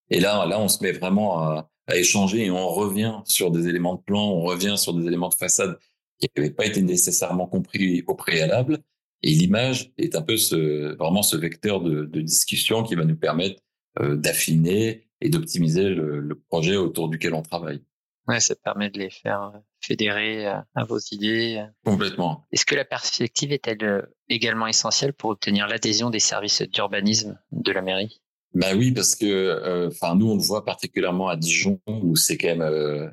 Et 0.10 0.20
là, 0.20 0.46
là, 0.46 0.60
on 0.60 0.68
se 0.68 0.84
met 0.84 0.92
vraiment 0.92 1.40
à, 1.40 1.72
échanger 1.94 2.46
et 2.46 2.52
on 2.52 2.68
revient 2.68 3.20
sur 3.25 3.52
des 3.52 3.68
éléments 3.68 3.96
de 3.96 4.02
plan, 4.02 4.20
on 4.20 4.42
revient 4.42 4.75
sur 4.75 4.94
des 4.94 5.06
éléments 5.06 5.30
de 5.30 5.36
façade 5.36 5.78
qui 6.20 6.28
n'avaient 6.36 6.50
pas 6.50 6.66
été 6.66 6.82
nécessairement 6.82 7.46
compris 7.46 8.04
au 8.08 8.16
préalable. 8.16 8.80
Et 9.22 9.30
l'image 9.30 9.92
est 10.00 10.16
un 10.16 10.24
peu 10.24 10.38
ce, 10.38 10.96
vraiment 10.96 11.22
ce 11.22 11.38
vecteur 11.38 11.82
de, 11.82 12.06
de 12.06 12.22
discussion 12.22 12.82
qui 12.82 12.96
va 12.96 13.06
nous 13.06 13.16
permettre 13.16 13.62
euh, 14.00 14.16
d'affiner 14.16 15.08
et 15.22 15.30
d'optimiser 15.30 15.90
le, 15.90 16.20
le 16.20 16.36
projet 16.36 16.75
autour 16.75 17.08
duquel 17.08 17.36
on 17.36 17.44
travaille. 17.44 17.84
Ouais, 18.28 18.40
ça 18.40 18.56
permet 18.56 18.90
de 18.90 18.98
les 18.98 19.12
faire 19.12 19.54
euh, 19.56 19.60
fédérer 19.86 20.48
euh, 20.48 20.56
à, 20.75 20.84
vos 20.84 21.00
idées. 21.12 21.58
Euh. 21.60 21.72
Complètement. 21.84 22.46
Est-ce 22.51 22.65
que 22.65 22.75
la 22.75 22.86
perspective 22.86 23.51
est-elle 23.51 24.08
également 24.30 24.68
essentielle 24.68 25.13
pour 25.13 25.30
obtenir 25.32 25.68
l'adhésion 25.68 26.10
des 26.10 26.20
services 26.20 26.62
d'urbanisme 26.62 27.39
de 27.51 27.72
la 27.72 27.82
mairie? 27.82 28.22
Ben 28.54 28.77
oui, 28.77 28.92
parce 28.92 29.15
que 29.15 29.88
enfin 29.88 30.15
nous 30.15 30.32
on 30.32 30.36
le 30.36 30.42
voit 30.42 30.63
particulièrement 30.63 31.27
à 31.27 31.36
Dijon 31.36 31.82
où 31.88 32.15
c'est 32.15 32.38
quand 32.38 32.48
même 32.48 32.62
euh, 32.62 33.10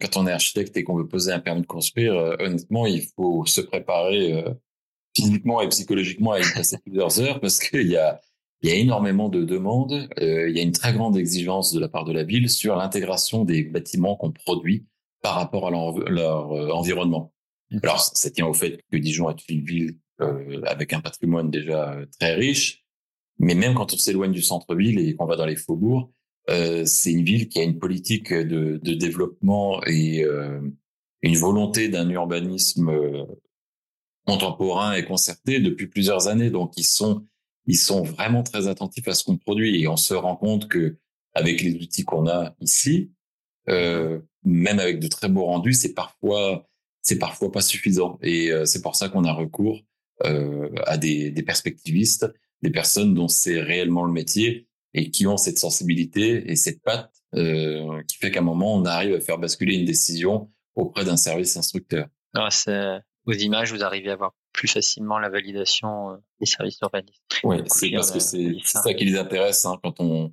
quand 0.00 0.16
on 0.16 0.26
est 0.28 0.32
architecte 0.32 0.76
et 0.76 0.84
qu'on 0.84 0.96
veut 0.96 1.08
poser 1.08 1.32
un 1.32 1.40
permis 1.40 1.62
de 1.62 1.66
construire, 1.66 2.14
honnêtement 2.38 2.86
il 2.86 3.02
faut 3.16 3.44
se 3.44 3.60
préparer 3.60 4.44
physiquement 5.16 5.60
et 5.60 5.68
psychologiquement 5.68 6.32
à 6.32 6.38
y 6.38 6.44
passer 6.54 6.78
plusieurs 6.84 7.20
heures 7.20 7.40
parce 7.40 7.58
qu'il 7.58 7.88
y 7.88 7.96
a 7.96 8.20
il 8.62 8.70
y 8.70 8.72
a 8.72 8.76
énormément 8.76 9.28
de 9.28 9.44
demandes. 9.44 10.08
Euh, 10.18 10.48
il 10.48 10.56
y 10.56 10.60
a 10.60 10.62
une 10.62 10.72
très 10.72 10.92
grande 10.92 11.16
exigence 11.16 11.72
de 11.72 11.80
la 11.80 11.88
part 11.88 12.04
de 12.04 12.12
la 12.12 12.24
ville 12.24 12.48
sur 12.48 12.76
l'intégration 12.76 13.44
des 13.44 13.64
bâtiments 13.64 14.16
qu'on 14.16 14.32
produit 14.32 14.86
par 15.22 15.34
rapport 15.34 15.66
à 15.66 15.70
leur, 15.70 16.52
euh, 16.52 16.70
environnement. 16.70 17.32
Mmh. 17.70 17.78
Alors, 17.82 18.00
ça 18.00 18.30
tient 18.30 18.46
au 18.46 18.54
fait 18.54 18.80
que 18.90 18.96
Dijon 18.96 19.30
est 19.30 19.48
une 19.48 19.64
ville 19.64 19.98
euh, 20.20 20.62
avec 20.64 20.92
un 20.92 21.00
patrimoine 21.00 21.50
déjà 21.50 21.92
euh, 21.92 22.06
très 22.18 22.34
riche, 22.34 22.84
mais 23.38 23.54
même 23.54 23.74
quand 23.74 23.92
on 23.92 23.96
s'éloigne 23.98 24.32
du 24.32 24.42
centre-ville 24.42 24.98
et 24.98 25.14
qu'on 25.14 25.26
va 25.26 25.36
dans 25.36 25.46
les 25.46 25.56
faubourgs, 25.56 26.10
euh, 26.48 26.84
c'est 26.86 27.10
une 27.10 27.24
ville 27.24 27.48
qui 27.48 27.58
a 27.58 27.64
une 27.64 27.78
politique 27.78 28.32
de, 28.32 28.80
de 28.82 28.94
développement 28.94 29.82
et 29.84 30.24
une 31.22 31.36
volonté 31.36 31.88
d'un 31.88 32.08
urbanisme 32.08 32.92
contemporain 34.26 34.94
et 34.94 35.04
concerté 35.04 35.60
depuis 35.60 35.88
plusieurs 35.88 36.28
années. 36.28 36.50
Donc, 36.50 36.72
ils 36.76 36.84
sont 36.84 37.26
ils 37.66 37.78
sont 37.78 38.02
vraiment 38.02 38.42
très 38.42 38.68
attentifs 38.68 39.08
à 39.08 39.14
ce 39.14 39.24
qu'on 39.24 39.36
produit 39.36 39.82
et 39.82 39.88
on 39.88 39.96
se 39.96 40.14
rend 40.14 40.36
compte 40.36 40.68
que 40.68 40.98
avec 41.34 41.60
les 41.60 41.74
outils 41.74 42.04
qu'on 42.04 42.28
a 42.28 42.54
ici, 42.60 43.12
euh, 43.68 44.20
même 44.46 44.78
avec 44.78 44.98
de 44.98 45.08
très 45.08 45.28
beaux 45.28 45.44
rendus, 45.44 45.74
c'est 45.74 45.92
parfois 45.92 46.66
c'est 47.02 47.18
parfois 47.18 47.52
pas 47.52 47.60
suffisant 47.60 48.18
et 48.22 48.50
euh, 48.50 48.64
c'est 48.64 48.82
pour 48.82 48.96
ça 48.96 49.08
qu'on 49.08 49.24
a 49.24 49.32
recours 49.32 49.80
euh, 50.24 50.70
à 50.86 50.96
des, 50.96 51.30
des 51.30 51.42
perspectivistes, 51.42 52.26
des 52.62 52.70
personnes 52.70 53.14
dont 53.14 53.28
c'est 53.28 53.60
réellement 53.60 54.04
le 54.04 54.12
métier 54.12 54.66
et 54.92 55.10
qui 55.10 55.26
ont 55.26 55.36
cette 55.36 55.58
sensibilité 55.58 56.50
et 56.50 56.56
cette 56.56 56.82
patte 56.82 57.12
euh, 57.34 58.02
qui 58.08 58.16
fait 58.16 58.32
qu'à 58.32 58.40
un 58.40 58.42
moment 58.42 58.74
on 58.74 58.84
arrive 58.86 59.14
à 59.14 59.20
faire 59.20 59.38
basculer 59.38 59.76
une 59.76 59.84
décision 59.84 60.50
auprès 60.74 61.04
d'un 61.04 61.16
service 61.16 61.56
instructeur. 61.56 62.08
Grâce 62.34 62.68
aux 63.26 63.32
images, 63.32 63.72
vous 63.72 63.82
arrivez 63.82 64.10
à 64.10 64.16
voir 64.16 64.34
plus 64.52 64.68
facilement 64.68 65.18
la 65.18 65.28
validation 65.28 66.10
euh, 66.10 66.16
des 66.40 66.46
services 66.46 66.78
urbanistes. 66.80 67.22
Oui, 67.44 67.58
c'est 67.66 67.90
parce 67.90 68.10
que 68.10 68.20
c'est 68.20 68.56
ça. 68.64 68.94
qui 68.94 69.04
les 69.04 69.18
intéresse 69.18 69.64
hein, 69.66 69.78
quand 69.82 70.00
on 70.00 70.32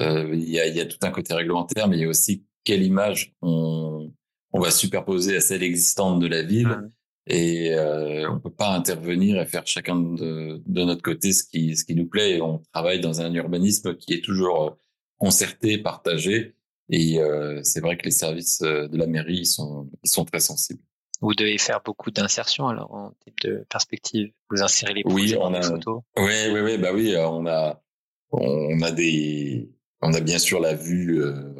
euh, 0.00 0.30
il 0.32 0.50
y, 0.50 0.58
a, 0.58 0.66
y, 0.66 0.80
a, 0.80 0.86
tout 0.86 0.98
un 1.02 1.10
côté 1.10 1.34
réglementaire, 1.34 1.86
mais 1.86 1.96
il 1.96 2.02
y 2.02 2.04
a 2.04 2.08
aussi 2.08 2.44
quelle 2.64 2.82
image 2.82 3.34
on, 3.42 4.12
on 4.52 4.60
va 4.60 4.70
superposer 4.70 5.36
à 5.36 5.40
celle 5.40 5.62
existante 5.62 6.20
de 6.20 6.26
la 6.26 6.42
ville. 6.42 6.90
Et 7.26 7.72
euh, 7.72 8.30
on 8.30 8.38
peut 8.38 8.50
pas 8.50 8.74
intervenir 8.74 9.40
et 9.40 9.46
faire 9.46 9.66
chacun 9.66 9.96
de, 9.96 10.62
de, 10.66 10.84
notre 10.84 11.02
côté 11.02 11.32
ce 11.32 11.42
qui, 11.42 11.74
ce 11.74 11.84
qui 11.84 11.94
nous 11.94 12.06
plaît. 12.06 12.40
On 12.42 12.62
travaille 12.72 13.00
dans 13.00 13.22
un 13.22 13.32
urbanisme 13.32 13.96
qui 13.96 14.12
est 14.12 14.22
toujours 14.22 14.76
concerté, 15.16 15.78
partagé. 15.78 16.54
Et 16.90 17.18
euh, 17.20 17.60
c'est 17.62 17.80
vrai 17.80 17.96
que 17.96 18.04
les 18.04 18.10
services 18.10 18.60
de 18.60 18.96
la 18.96 19.06
mairie 19.06 19.38
ils 19.38 19.46
sont, 19.46 19.88
ils 20.02 20.10
sont 20.10 20.26
très 20.26 20.40
sensibles. 20.40 20.82
Vous 21.20 21.34
devez 21.34 21.56
faire 21.56 21.80
beaucoup 21.82 22.10
d'insertions 22.10 22.68
alors 22.68 22.92
en 22.92 23.12
type 23.24 23.40
de 23.42 23.64
perspective. 23.70 24.30
Vous 24.50 24.62
insérez 24.62 24.92
les 24.92 25.02
projets 25.02 25.36
oui, 25.36 25.38
on 25.40 25.54
a... 25.54 25.62
photos. 25.62 26.02
Oui, 26.18 26.50
oui, 26.52 26.60
oui, 26.60 26.78
bah 26.78 26.90
oui, 26.92 27.14
euh, 27.14 27.26
on 27.26 27.46
a, 27.46 27.80
on 28.32 28.82
a 28.82 28.90
des, 28.90 29.70
on 30.02 30.12
a 30.12 30.20
bien 30.20 30.38
sûr 30.38 30.60
la 30.60 30.74
vue 30.74 31.22
euh, 31.22 31.53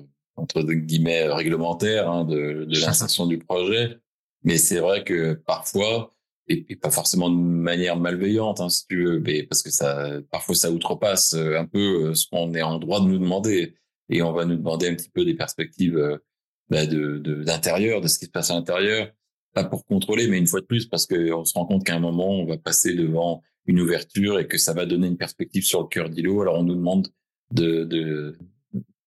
entre 0.45 0.63
guillemets 0.63 1.27
réglementaire 1.29 2.11
hein, 2.11 2.25
de, 2.25 2.65
de 2.65 2.81
l'insertion 2.81 3.27
du 3.27 3.39
projet, 3.39 3.99
mais 4.43 4.59
c'est 4.59 4.79
vrai 4.79 5.05
que 5.05 5.35
parfois, 5.35 6.15
et, 6.49 6.77
pas 6.77 6.91
forcément 6.91 7.31
de 7.31 7.37
manière 7.37 7.97
malveillante, 7.97 8.61
hein, 8.61 8.69
si 8.69 8.87
tu 8.87 9.05
veux, 9.05 9.21
mais 9.21 9.43
parce 9.45 9.63
que 9.63 9.71
ça, 9.71 10.11
parfois 10.31 10.55
ça 10.55 10.71
outrepasse 10.71 11.35
euh, 11.35 11.59
un 11.59 11.67
peu 11.67 12.15
ce 12.15 12.27
qu'on 12.27 12.55
est 12.55 12.63
en 12.63 12.79
droit 12.79 13.01
de 13.01 13.07
nous 13.07 13.19
demander, 13.19 13.75
et 14.11 14.23
on 14.23 14.33
va 14.33 14.45
nous 14.45 14.57
demander 14.57 14.89
un 14.89 14.95
petit 14.95 15.11
peu 15.11 15.25
des 15.25 15.35
perspectives 15.35 16.21
bah, 16.69 16.87
de 16.87 17.19
d'intérieur, 17.45 18.01
de, 18.01 18.05
de 18.05 18.09
ce 18.09 18.19
qui 18.19 18.27
se 18.27 18.31
passe 18.31 18.51
à 18.51 18.55
l'intérieur. 18.55 19.11
Pas 19.55 19.65
pour 19.65 19.87
contrôler, 19.87 20.29
mais 20.29 20.39
une 20.39 20.47
fois 20.47 20.61
de 20.61 20.67
plus 20.67 20.87
parce 20.87 21.07
qu'on 21.07 21.45
se 21.45 21.55
rend 21.55 21.65
compte 21.65 21.85
qu'à 21.85 21.95
un 21.95 22.01
moment, 22.01 22.29
on 22.29 22.45
va 22.45 22.59
passer 22.59 22.95
devant 22.95 23.43
une 23.67 23.81
ouverture 23.81 24.39
et 24.39 24.47
que 24.47 24.59
ça 24.59 24.75
va 24.75 24.85
donner 24.85 25.07
une 25.07 25.17
perspective 25.17 25.65
sur 25.65 25.83
le 25.83 25.89
cœur 25.89 26.11
d'îlot. 26.11 26.43
Alors 26.43 26.57
on 26.57 26.65
nous 26.65 26.75
demande 26.75 27.09
de, 27.51 27.85
de, 27.85 28.37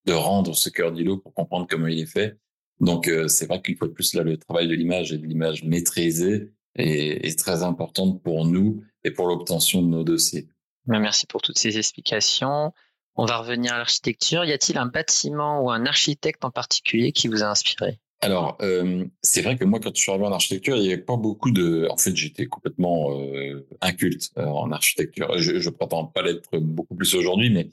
de 0.08 0.14
rendre 0.14 0.56
ce 0.56 0.70
cœur 0.70 0.92
d'îlot 0.92 1.18
pour 1.18 1.34
comprendre 1.34 1.68
comment 1.70 1.88
il 1.88 2.00
est 2.00 2.06
fait. 2.06 2.38
Donc 2.80 3.08
euh, 3.08 3.28
c'est 3.28 3.46
vrai 3.46 3.62
qu'une 3.62 3.78
fois 3.78 3.88
de 3.88 3.94
plus, 3.94 4.14
là, 4.14 4.24
le 4.24 4.38
travail 4.38 4.68
de 4.68 4.74
l'image 4.74 5.12
et 5.12 5.18
de 5.18 5.26
l'image 5.26 5.64
maîtrisée 5.64 6.52
est, 6.76 7.28
est, 7.28 7.38
très 7.38 7.64
importante 7.64 8.22
pour 8.24 8.46
nous 8.46 8.84
et 9.04 9.12
pour 9.12 9.28
l'obtention 9.28 9.82
de 9.82 9.88
nos 9.88 10.04
dossiers. 10.04 10.48
Merci 10.86 11.28
pour 11.28 11.42
toutes 11.42 11.58
ces 11.58 11.78
explications. 11.78 12.72
On 13.16 13.26
va 13.26 13.38
revenir 13.40 13.74
à 13.74 13.78
l'architecture. 13.80 14.46
Y 14.46 14.54
a-t-il 14.54 14.78
un 14.78 14.86
bâtiment 14.86 15.62
ou 15.62 15.72
un 15.72 15.86
architecte 15.86 16.46
en 16.46 16.52
particulier 16.52 17.12
qui 17.12 17.28
vous 17.28 17.44
a 17.44 17.48
inspiré? 17.48 18.00
Alors, 18.22 18.58
euh, 18.62 19.06
c'est 19.22 19.42
vrai 19.42 19.58
que 19.58 19.66
moi, 19.66 19.80
quand 19.80 19.96
je 19.96 20.02
suis 20.02 20.12
arrivé 20.12 20.26
en 20.26 20.32
architecture, 20.32 20.76
il 20.78 20.84
n'y 20.84 20.94
avait 20.94 21.02
pas 21.02 21.18
beaucoup 21.18 21.52
de. 21.52 21.88
En 21.92 21.98
fait, 21.98 22.16
j'étais 22.16 22.48
complètement 22.48 23.12
euh, 23.12 23.68
inculte 23.82 24.32
euh, 24.38 24.46
en 24.46 24.72
architecture. 24.72 25.38
Je, 25.38 25.60
je 25.60 25.70
prétends 25.70 26.06
pas 26.06 26.24
l'être 26.24 26.58
beaucoup 26.58 26.96
plus 26.96 27.14
aujourd'hui, 27.16 27.52
mais 27.52 27.70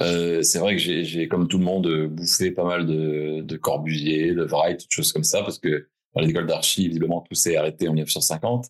euh, 0.00 0.42
c'est 0.42 0.58
vrai 0.58 0.76
que 0.76 0.82
j'ai, 0.82 1.28
comme 1.28 1.48
tout 1.48 1.58
le 1.58 1.64
monde, 1.64 2.06
bouffé 2.08 2.50
pas 2.50 2.64
mal 2.64 2.86
de, 2.86 3.40
de 3.42 3.56
Corbusier, 3.56 4.32
de 4.34 4.44
Wright, 4.44 4.80
toutes 4.80 4.92
choses 4.92 5.12
comme 5.12 5.24
ça, 5.24 5.42
parce 5.42 5.58
que 5.58 5.88
dans 6.14 6.22
l'école 6.22 6.46
d'archi, 6.46 6.88
visiblement, 6.88 7.20
tout 7.20 7.34
s'est 7.34 7.56
arrêté 7.56 7.88
en 7.88 7.92
1950. 7.92 8.66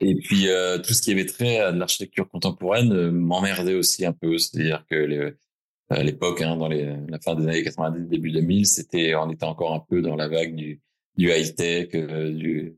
Et 0.00 0.14
puis, 0.14 0.48
euh, 0.48 0.78
tout 0.78 0.94
ce 0.94 1.02
qui 1.02 1.12
avait 1.12 1.26
trait 1.26 1.58
à 1.58 1.72
de 1.72 1.78
l'architecture 1.78 2.28
contemporaine 2.28 3.10
m'emmerdait 3.10 3.74
aussi 3.74 4.06
un 4.06 4.12
peu. 4.12 4.38
C'est-à-dire 4.38 4.84
que 4.88 4.94
les, 4.94 5.32
à 5.90 6.02
l'époque, 6.02 6.40
hein, 6.40 6.56
dans 6.56 6.68
les, 6.68 6.96
la 7.08 7.18
fin 7.18 7.34
des 7.34 7.46
années 7.46 7.64
90, 7.64 8.08
début 8.08 8.30
2000, 8.30 8.66
c'était, 8.66 9.14
on 9.16 9.30
était 9.30 9.44
encore 9.44 9.74
un 9.74 9.80
peu 9.80 10.00
dans 10.00 10.16
la 10.16 10.28
vague 10.28 10.54
du, 10.54 10.80
du 11.16 11.30
high 11.30 11.54
tech, 11.54 11.88
euh, 11.94 12.32
du 12.32 12.76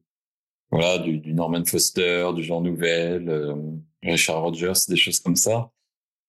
voilà, 0.71 0.99
du, 0.99 1.19
du, 1.19 1.35
Norman 1.35 1.65
Foster, 1.67 2.31
du 2.35 2.43
Jean 2.43 2.63
Nouvel, 2.63 3.29
euh, 3.29 3.55
Richard 4.03 4.43
Rogers, 4.43 4.73
des 4.89 4.97
choses 4.97 5.21
comme 5.21 5.37
ça. 5.37 5.71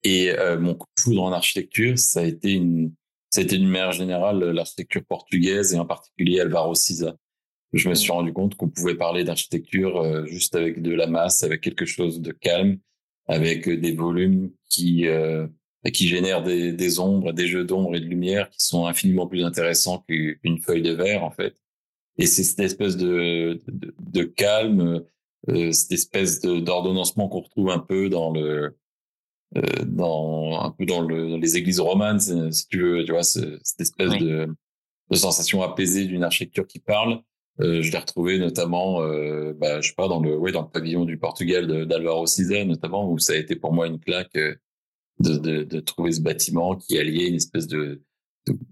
Et 0.03 0.31
euh, 0.31 0.59
mon 0.59 0.75
coup 0.75 0.87
de 0.97 1.01
foudre 1.01 1.23
en 1.23 1.31
architecture, 1.31 1.97
ça 1.97 2.21
a 2.21 2.23
été 2.23 2.51
une, 2.51 2.93
ça 3.29 3.41
a 3.41 3.43
été 3.43 3.57
d'une 3.57 3.69
manière 3.69 3.91
générale 3.91 4.39
l'architecture 4.39 5.03
portugaise 5.05 5.73
et 5.73 5.79
en 5.79 5.85
particulier 5.85 6.39
Alvaro 6.39 6.75
Siza. 6.75 7.15
Je 7.71 7.89
me 7.89 7.95
suis 7.95 8.11
rendu 8.11 8.33
compte 8.33 8.55
qu'on 8.55 8.69
pouvait 8.69 8.95
parler 8.95 9.23
d'architecture 9.23 10.27
juste 10.27 10.55
avec 10.55 10.81
de 10.81 10.93
la 10.93 11.07
masse, 11.07 11.41
avec 11.41 11.61
quelque 11.61 11.85
chose 11.85 12.21
de 12.21 12.31
calme 12.31 12.77
avec 13.27 13.67
des 13.67 13.95
volumes 13.95 14.51
qui 14.69 15.07
qui 15.91 16.07
génèrent 16.07 16.43
des, 16.43 16.71
des 16.71 16.99
ombres, 16.99 17.33
des 17.33 17.47
jeux 17.47 17.65
d'ombre 17.65 17.95
et 17.95 17.99
de 17.99 18.05
lumière 18.05 18.49
qui 18.49 18.63
sont 18.63 18.85
infiniment 18.85 19.27
plus 19.27 19.43
intéressants 19.43 20.03
qu'une 20.07 20.59
feuille 20.59 20.81
de 20.81 20.93
verre 20.93 21.23
en 21.23 21.31
fait. 21.31 21.55
Et 22.17 22.25
c'est 22.25 22.43
cette 22.43 22.59
espèce 22.59 22.95
de, 22.95 23.59
de, 23.67 23.93
de 23.99 24.23
calme, 24.23 25.03
euh, 25.49 25.71
cette 25.71 25.91
espèce 25.91 26.39
d'ordonnancement 26.41 27.27
qu'on 27.27 27.41
retrouve 27.41 27.69
un 27.69 27.79
peu 27.79 28.09
dans 28.09 28.31
le 28.31 28.77
euh, 29.57 29.61
dans 29.85 30.59
un 30.61 30.71
peu 30.71 30.85
dans, 30.85 31.01
le, 31.01 31.29
dans 31.29 31.37
les 31.37 31.57
églises 31.57 31.79
romanes, 31.79 32.19
si 32.19 32.67
tu 32.67 32.81
veux, 32.81 33.05
tu 33.05 33.11
vois, 33.11 33.23
cette 33.23 33.79
espèce 33.79 34.17
de, 34.17 34.47
de 35.09 35.15
sensation 35.15 35.61
apaisée 35.61 36.05
d'une 36.05 36.23
architecture 36.23 36.67
qui 36.67 36.79
parle. 36.79 37.21
Euh, 37.59 37.83
je 37.83 37.91
l'ai 37.91 37.97
retrouvé 37.99 38.39
notamment, 38.39 39.03
euh, 39.03 39.53
bah, 39.53 39.79
je 39.79 39.89
sais 39.89 39.95
pas, 39.95 40.07
dans 40.07 40.19
le, 40.19 40.35
ouais, 40.35 40.51
dans 40.51 40.63
le 40.63 40.69
pavillon 40.69 41.05
du 41.05 41.17
Portugal 41.17 41.87
d'Alvaro 41.87 42.25
Siza, 42.25 42.65
notamment, 42.65 43.11
où 43.11 43.19
ça 43.19 43.33
a 43.33 43.35
été 43.35 43.55
pour 43.55 43.73
moi 43.73 43.87
une 43.87 43.99
claque 43.99 44.35
euh, 44.35 44.55
de, 45.19 45.37
de, 45.37 45.63
de, 45.63 45.79
trouver 45.79 46.11
ce 46.13 46.21
bâtiment 46.21 46.75
qui 46.75 46.97
alliait 46.97 47.27
une 47.27 47.35
espèce 47.35 47.67
de, 47.67 48.01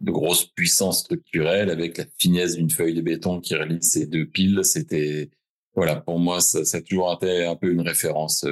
grosse 0.02 0.46
puissance 0.46 1.02
structurelle 1.02 1.70
avec 1.70 1.98
la 1.98 2.06
finesse 2.18 2.56
d'une 2.56 2.70
feuille 2.70 2.94
de 2.94 3.02
béton 3.02 3.40
qui 3.40 3.56
relie 3.56 3.82
ces 3.82 4.08
deux 4.08 4.26
piles. 4.26 4.62
C'était, 4.64 5.30
voilà, 5.76 5.96
pour 5.98 6.20
moi, 6.20 6.42
ça, 6.42 6.66
ça, 6.66 6.80
a 6.80 6.82
toujours 6.82 7.14
été 7.14 7.46
un 7.46 7.56
peu 7.56 7.72
une 7.72 7.82
référence, 7.82 8.46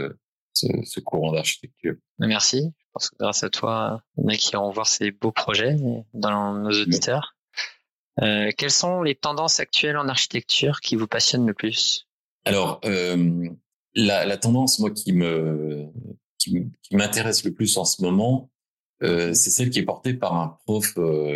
ce, 0.60 0.68
ce 0.84 1.00
courant 1.00 1.32
d'architecture. 1.32 1.96
Merci. 2.20 2.72
Je 2.78 2.86
pense 2.94 3.10
que 3.10 3.16
grâce 3.20 3.44
à 3.44 3.50
toi, 3.50 4.02
on 4.18 4.28
a 4.28 4.36
qui 4.36 4.54
iront 4.54 4.72
voir 4.72 4.88
ces 4.88 5.12
beaux 5.12 5.32
projets 5.32 5.76
dans 6.14 6.54
nos 6.54 6.82
auditeurs. 6.82 7.36
Euh, 8.22 8.52
quelles 8.58 8.72
sont 8.72 9.02
les 9.02 9.16
tendances 9.16 9.60
actuelles 9.60 9.98
en 9.98 10.08
architecture 10.08 10.82
qui 10.82 10.96
vous 10.96 11.08
passionnent 11.08 11.48
le 11.48 11.54
plus? 11.54 12.08
Alors, 12.46 12.82
euh, 12.86 13.48
la, 13.96 14.26
la, 14.26 14.38
tendance, 14.38 14.80
moi, 14.80 14.92
qui 14.92 15.14
me 15.14 15.88
qui 16.38 16.70
m'intéresse 16.94 17.44
le 17.44 17.54
plus 17.54 17.78
en 17.78 17.84
ce 17.86 18.02
moment, 18.02 18.50
euh, 19.04 19.34
c'est 19.34 19.50
celle 19.50 19.70
qui 19.70 19.80
est 19.80 19.84
portée 19.84 20.14
par 20.14 20.36
un 20.36 20.58
prof 20.66 20.96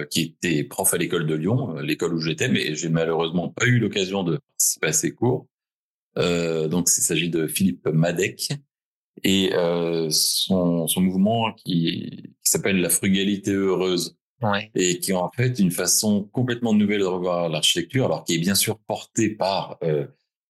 qui 0.09 0.21
était 0.21 0.63
prof 0.63 0.93
à 0.93 0.97
l'école 0.97 1.27
de 1.27 1.35
Lyon, 1.35 1.75
l'école 1.75 2.13
où 2.13 2.19
j'étais, 2.19 2.47
mais 2.47 2.73
j'ai 2.73 2.89
malheureusement 2.89 3.49
pas 3.49 3.65
eu 3.65 3.79
l'occasion 3.79 4.23
de 4.23 4.37
participer 4.37 4.87
à 4.87 4.93
ses 4.93 5.13
cours. 5.13 5.47
Donc, 6.15 6.87
il 6.97 7.01
s'agit 7.01 7.29
de 7.29 7.47
Philippe 7.47 7.87
Madec 7.87 8.49
et 9.23 9.51
son, 10.09 10.87
son 10.87 11.01
mouvement 11.01 11.53
qui, 11.53 12.33
qui 12.43 12.51
s'appelle 12.51 12.81
la 12.81 12.89
frugalité 12.89 13.51
heureuse. 13.51 14.17
Ouais. 14.41 14.69
Et 14.75 14.99
qui 14.99 15.11
est 15.11 15.15
en 15.15 15.31
fait 15.31 15.57
une 15.57 15.71
façon 15.71 16.27
complètement 16.33 16.73
nouvelle 16.73 16.99
de 16.99 17.05
revoir 17.05 17.47
l'architecture, 17.47 18.05
alors 18.05 18.25
qui 18.25 18.35
est 18.35 18.39
bien 18.39 18.55
sûr 18.55 18.77
portée 18.79 19.29
par 19.29 19.79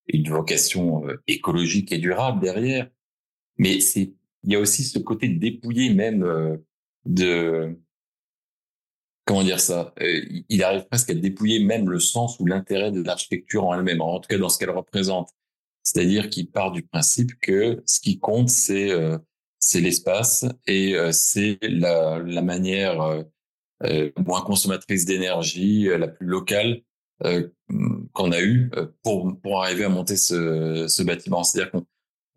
une 0.07 0.29
vocation 0.29 1.03
écologique 1.27 1.91
et 1.91 1.99
durable 1.99 2.41
derrière, 2.41 2.89
mais 3.59 3.79
c'est 3.79 4.13
il 4.43 4.51
y 4.51 4.55
a 4.55 4.59
aussi 4.59 4.83
ce 4.83 4.99
côté 4.99 5.29
dépouillé 5.29 5.93
même 5.93 6.23
euh, 6.23 6.57
de 7.05 7.79
comment 9.25 9.43
dire 9.43 9.59
ça 9.59 9.93
euh, 10.01 10.21
il 10.49 10.63
arrive 10.63 10.85
presque 10.87 11.09
à 11.09 11.15
dépouiller 11.15 11.63
même 11.63 11.89
le 11.89 11.99
sens 11.99 12.39
ou 12.39 12.45
l'intérêt 12.45 12.91
de 12.91 13.01
l'architecture 13.01 13.65
en 13.65 13.73
elle-même 13.73 14.01
en 14.01 14.19
tout 14.19 14.27
cas 14.27 14.37
dans 14.37 14.49
ce 14.49 14.57
qu'elle 14.57 14.69
représente 14.69 15.29
c'est-à-dire 15.83 16.29
qu'il 16.29 16.49
part 16.49 16.71
du 16.71 16.83
principe 16.83 17.39
que 17.41 17.83
ce 17.85 17.99
qui 17.99 18.19
compte 18.19 18.49
c'est 18.49 18.91
euh, 18.91 19.17
l'espace 19.75 20.45
et 20.67 20.95
c'est 21.11 21.57
la, 21.61 22.19
la 22.19 22.41
manière 22.41 23.23
moins 24.17 24.41
consommatrice 24.41 25.05
d'énergie 25.05 25.85
la 25.85 26.09
plus 26.09 26.27
locale 26.27 26.81
qu'on 28.13 28.31
a 28.31 28.41
eu 28.41 28.69
pour 29.03 29.39
pour 29.41 29.63
arriver 29.63 29.85
à 29.85 29.89
monter 29.89 30.17
ce, 30.17 30.85
ce 30.87 31.01
bâtiment 31.01 31.43
c'est-à-dire 31.43 31.71
qu'on 31.71 31.85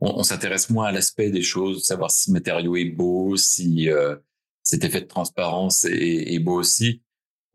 on, 0.01 0.23
s'intéresse 0.23 0.71
moins 0.71 0.87
à 0.87 0.93
l'aspect 0.93 1.31
des 1.31 1.43
choses, 1.43 1.85
savoir 1.85 2.11
si 2.11 2.25
ce 2.25 2.31
matériau 2.31 2.77
est 2.77 2.91
beau, 2.91 3.37
si 3.37 3.91
euh, 3.91 4.17
cet 4.63 4.85
effet 4.85 5.01
de 5.01 5.07
transparence 5.07 5.85
est, 5.85 6.39
beau 6.39 6.55
aussi. 6.55 7.03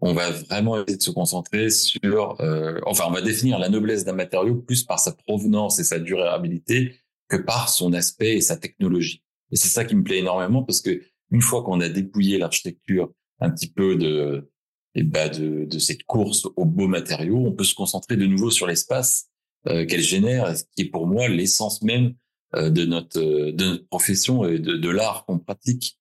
On 0.01 0.13
va 0.13 0.31
vraiment 0.31 0.81
essayer 0.81 0.97
de 0.97 1.03
se 1.03 1.11
concentrer 1.11 1.69
sur, 1.69 2.39
euh, 2.41 2.79
enfin, 2.85 3.05
on 3.07 3.11
va 3.11 3.21
définir 3.21 3.59
la 3.59 3.69
noblesse 3.69 4.03
d'un 4.03 4.13
matériau 4.13 4.55
plus 4.55 4.83
par 4.83 4.99
sa 4.99 5.11
provenance 5.11 5.79
et 5.79 5.83
sa 5.83 5.99
durabilité 5.99 6.95
que 7.27 7.37
par 7.37 7.69
son 7.69 7.93
aspect 7.93 8.37
et 8.37 8.41
sa 8.41 8.57
technologie. 8.57 9.23
Et 9.51 9.55
c'est 9.55 9.67
ça 9.67 9.85
qui 9.85 9.95
me 9.95 10.03
plaît 10.03 10.19
énormément 10.19 10.63
parce 10.63 10.81
que 10.81 11.01
une 11.29 11.41
fois 11.41 11.63
qu'on 11.63 11.79
a 11.81 11.89
dépouillé 11.89 12.37
l'architecture 12.37 13.11
un 13.39 13.49
petit 13.51 13.69
peu 13.69 13.95
de, 13.95 14.49
et 14.95 15.03
bah 15.03 15.29
de, 15.29 15.65
de 15.65 15.79
cette 15.79 16.03
course 16.03 16.47
aux 16.55 16.65
beaux 16.65 16.87
matériaux, 16.87 17.37
on 17.37 17.53
peut 17.53 17.63
se 17.63 17.75
concentrer 17.75 18.17
de 18.17 18.25
nouveau 18.25 18.49
sur 18.49 18.67
l'espace 18.67 19.27
euh, 19.67 19.85
qu'elle 19.85 20.01
génère, 20.01 20.57
ce 20.57 20.63
qui 20.75 20.83
est 20.83 20.89
pour 20.89 21.07
moi 21.07 21.27
l'essence 21.27 21.81
même 21.81 22.13
euh, 22.55 22.69
de 22.69 22.85
notre 22.85 23.19
euh, 23.19 23.51
de 23.53 23.65
notre 23.65 23.87
profession 23.87 24.45
et 24.45 24.59
de, 24.59 24.75
de 24.75 24.89
l'art 24.89 25.25
qu'on 25.25 25.39
pratique. 25.39 25.97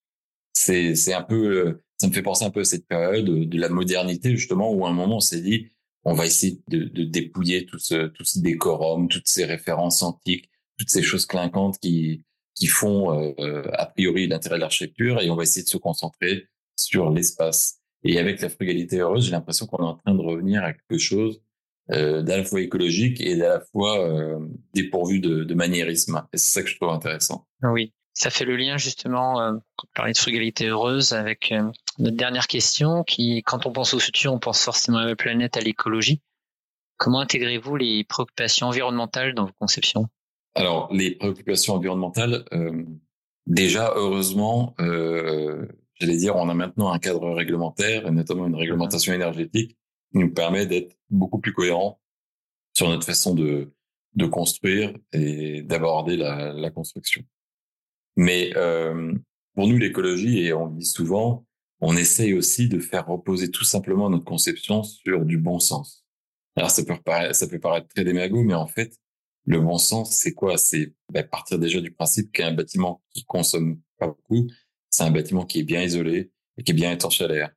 C'est 0.52 0.96
c'est 0.96 1.14
un 1.14 1.22
peu 1.22 1.66
euh, 1.66 1.82
ça 2.00 2.08
me 2.08 2.12
fait 2.12 2.22
penser 2.22 2.46
un 2.46 2.50
peu 2.50 2.60
à 2.60 2.64
cette 2.64 2.86
période 2.86 3.26
de 3.26 3.58
la 3.58 3.68
modernité 3.68 4.34
justement 4.34 4.72
où 4.72 4.86
à 4.86 4.88
un 4.88 4.94
moment 4.94 5.16
on 5.16 5.20
s'est 5.20 5.42
dit 5.42 5.68
on 6.04 6.14
va 6.14 6.24
essayer 6.24 6.62
de, 6.68 6.84
de 6.84 7.04
dépouiller 7.04 7.66
tout 7.66 7.78
ce 7.78 8.06
tout 8.06 8.24
ce 8.24 8.38
décorum, 8.38 9.08
toutes 9.08 9.28
ces 9.28 9.44
références 9.44 10.02
antiques, 10.02 10.48
toutes 10.78 10.88
ces 10.88 11.02
choses 11.02 11.26
clinquantes 11.26 11.78
qui 11.78 12.24
qui 12.54 12.68
font 12.68 13.34
euh, 13.38 13.62
a 13.74 13.84
priori 13.84 14.26
l'intérêt 14.28 14.56
de 14.56 14.62
l'architecture 14.62 15.20
et 15.20 15.28
on 15.28 15.36
va 15.36 15.42
essayer 15.42 15.62
de 15.62 15.68
se 15.68 15.76
concentrer 15.76 16.46
sur 16.74 17.10
l'espace. 17.10 17.80
Et 18.02 18.18
avec 18.18 18.40
la 18.40 18.48
frugalité 18.48 19.00
heureuse, 19.00 19.26
j'ai 19.26 19.32
l'impression 19.32 19.66
qu'on 19.66 19.84
est 19.84 19.88
en 19.88 19.96
train 19.96 20.14
de 20.14 20.22
revenir 20.22 20.64
à 20.64 20.72
quelque 20.72 20.98
chose 20.98 21.42
euh, 21.90 22.22
d'à 22.22 22.38
la 22.38 22.44
fois 22.44 22.62
écologique 22.62 23.20
et 23.20 23.36
d'à 23.36 23.48
la 23.48 23.60
fois 23.60 24.00
euh, 24.08 24.38
dépourvu 24.72 25.20
de, 25.20 25.44
de 25.44 25.54
maniérisme. 25.54 26.26
Et 26.32 26.38
c'est 26.38 26.50
ça 26.50 26.62
que 26.62 26.68
je 26.70 26.76
trouve 26.76 26.90
intéressant. 26.90 27.46
Oui, 27.62 27.92
ça 28.20 28.28
fait 28.28 28.44
le 28.44 28.54
lien 28.54 28.76
justement, 28.76 29.40
euh, 29.40 29.52
quand 29.94 30.04
on 30.04 30.10
de 30.10 30.16
frugalité 30.16 30.66
heureuse, 30.66 31.14
avec 31.14 31.52
euh, 31.52 31.70
notre 31.98 32.18
dernière 32.18 32.48
question, 32.48 33.02
qui, 33.02 33.42
quand 33.42 33.64
on 33.64 33.72
pense 33.72 33.94
au 33.94 33.98
futur, 33.98 34.34
on 34.34 34.38
pense 34.38 34.62
forcément 34.62 34.98
à 34.98 35.06
la 35.06 35.16
planète, 35.16 35.56
à 35.56 35.60
l'écologie. 35.60 36.20
Comment 36.98 37.20
intégrez-vous 37.20 37.76
les 37.76 38.04
préoccupations 38.04 38.66
environnementales 38.66 39.34
dans 39.34 39.46
vos 39.46 39.54
conceptions? 39.58 40.06
Alors, 40.54 40.92
les 40.92 41.12
préoccupations 41.12 41.76
environnementales, 41.76 42.44
euh, 42.52 42.84
déjà, 43.46 43.94
heureusement, 43.96 44.74
euh, 44.80 45.66
j'allais 45.94 46.18
dire, 46.18 46.36
on 46.36 46.50
a 46.50 46.54
maintenant 46.54 46.92
un 46.92 46.98
cadre 46.98 47.30
réglementaire, 47.30 48.12
notamment 48.12 48.46
une 48.46 48.54
réglementation 48.54 49.14
énergétique, 49.14 49.78
qui 50.12 50.18
nous 50.18 50.34
permet 50.34 50.66
d'être 50.66 50.94
beaucoup 51.08 51.38
plus 51.38 51.54
cohérent 51.54 51.98
sur 52.76 52.90
notre 52.90 53.06
façon 53.06 53.34
de, 53.34 53.72
de 54.14 54.26
construire 54.26 54.92
et 55.14 55.62
d'aborder 55.62 56.18
la, 56.18 56.70
construction. 56.70 57.22
Mais 58.20 58.52
euh, 58.54 59.14
pour 59.54 59.66
nous, 59.66 59.78
l'écologie, 59.78 60.40
et 60.40 60.52
on 60.52 60.66
le 60.66 60.76
dit 60.76 60.84
souvent, 60.84 61.46
on 61.80 61.96
essaye 61.96 62.34
aussi 62.34 62.68
de 62.68 62.78
faire 62.78 63.06
reposer 63.06 63.50
tout 63.50 63.64
simplement 63.64 64.10
notre 64.10 64.26
conception 64.26 64.82
sur 64.82 65.24
du 65.24 65.38
bon 65.38 65.58
sens. 65.58 66.04
Alors 66.54 66.70
ça 66.70 66.84
peut, 66.84 66.98
paraître, 67.00 67.88
très 67.88 68.04
démago, 68.04 68.42
mais 68.42 68.52
en 68.52 68.66
fait, 68.66 68.94
le 69.46 69.58
bon 69.58 69.78
sens, 69.78 70.14
c'est 70.14 70.34
quoi? 70.34 70.58
C'est 70.58 70.92
ben, 71.10 71.26
partir 71.26 71.58
déjà 71.58 71.80
du 71.80 71.92
principe 71.92 72.30
qu'un 72.30 72.52
bâtiment 72.52 73.02
qui 73.14 73.24
consomme 73.24 73.80
pas 73.96 74.08
beaucoup, 74.08 74.50
c'est 74.90 75.04
un 75.04 75.10
bâtiment 75.10 75.46
qui 75.46 75.60
est 75.60 75.64
bien 75.64 75.82
isolé 75.82 76.30
et 76.58 76.62
qui 76.62 76.72
est 76.72 76.74
bien 76.74 76.92
étanche 76.92 77.22
à 77.22 77.26
l'air. 77.26 77.50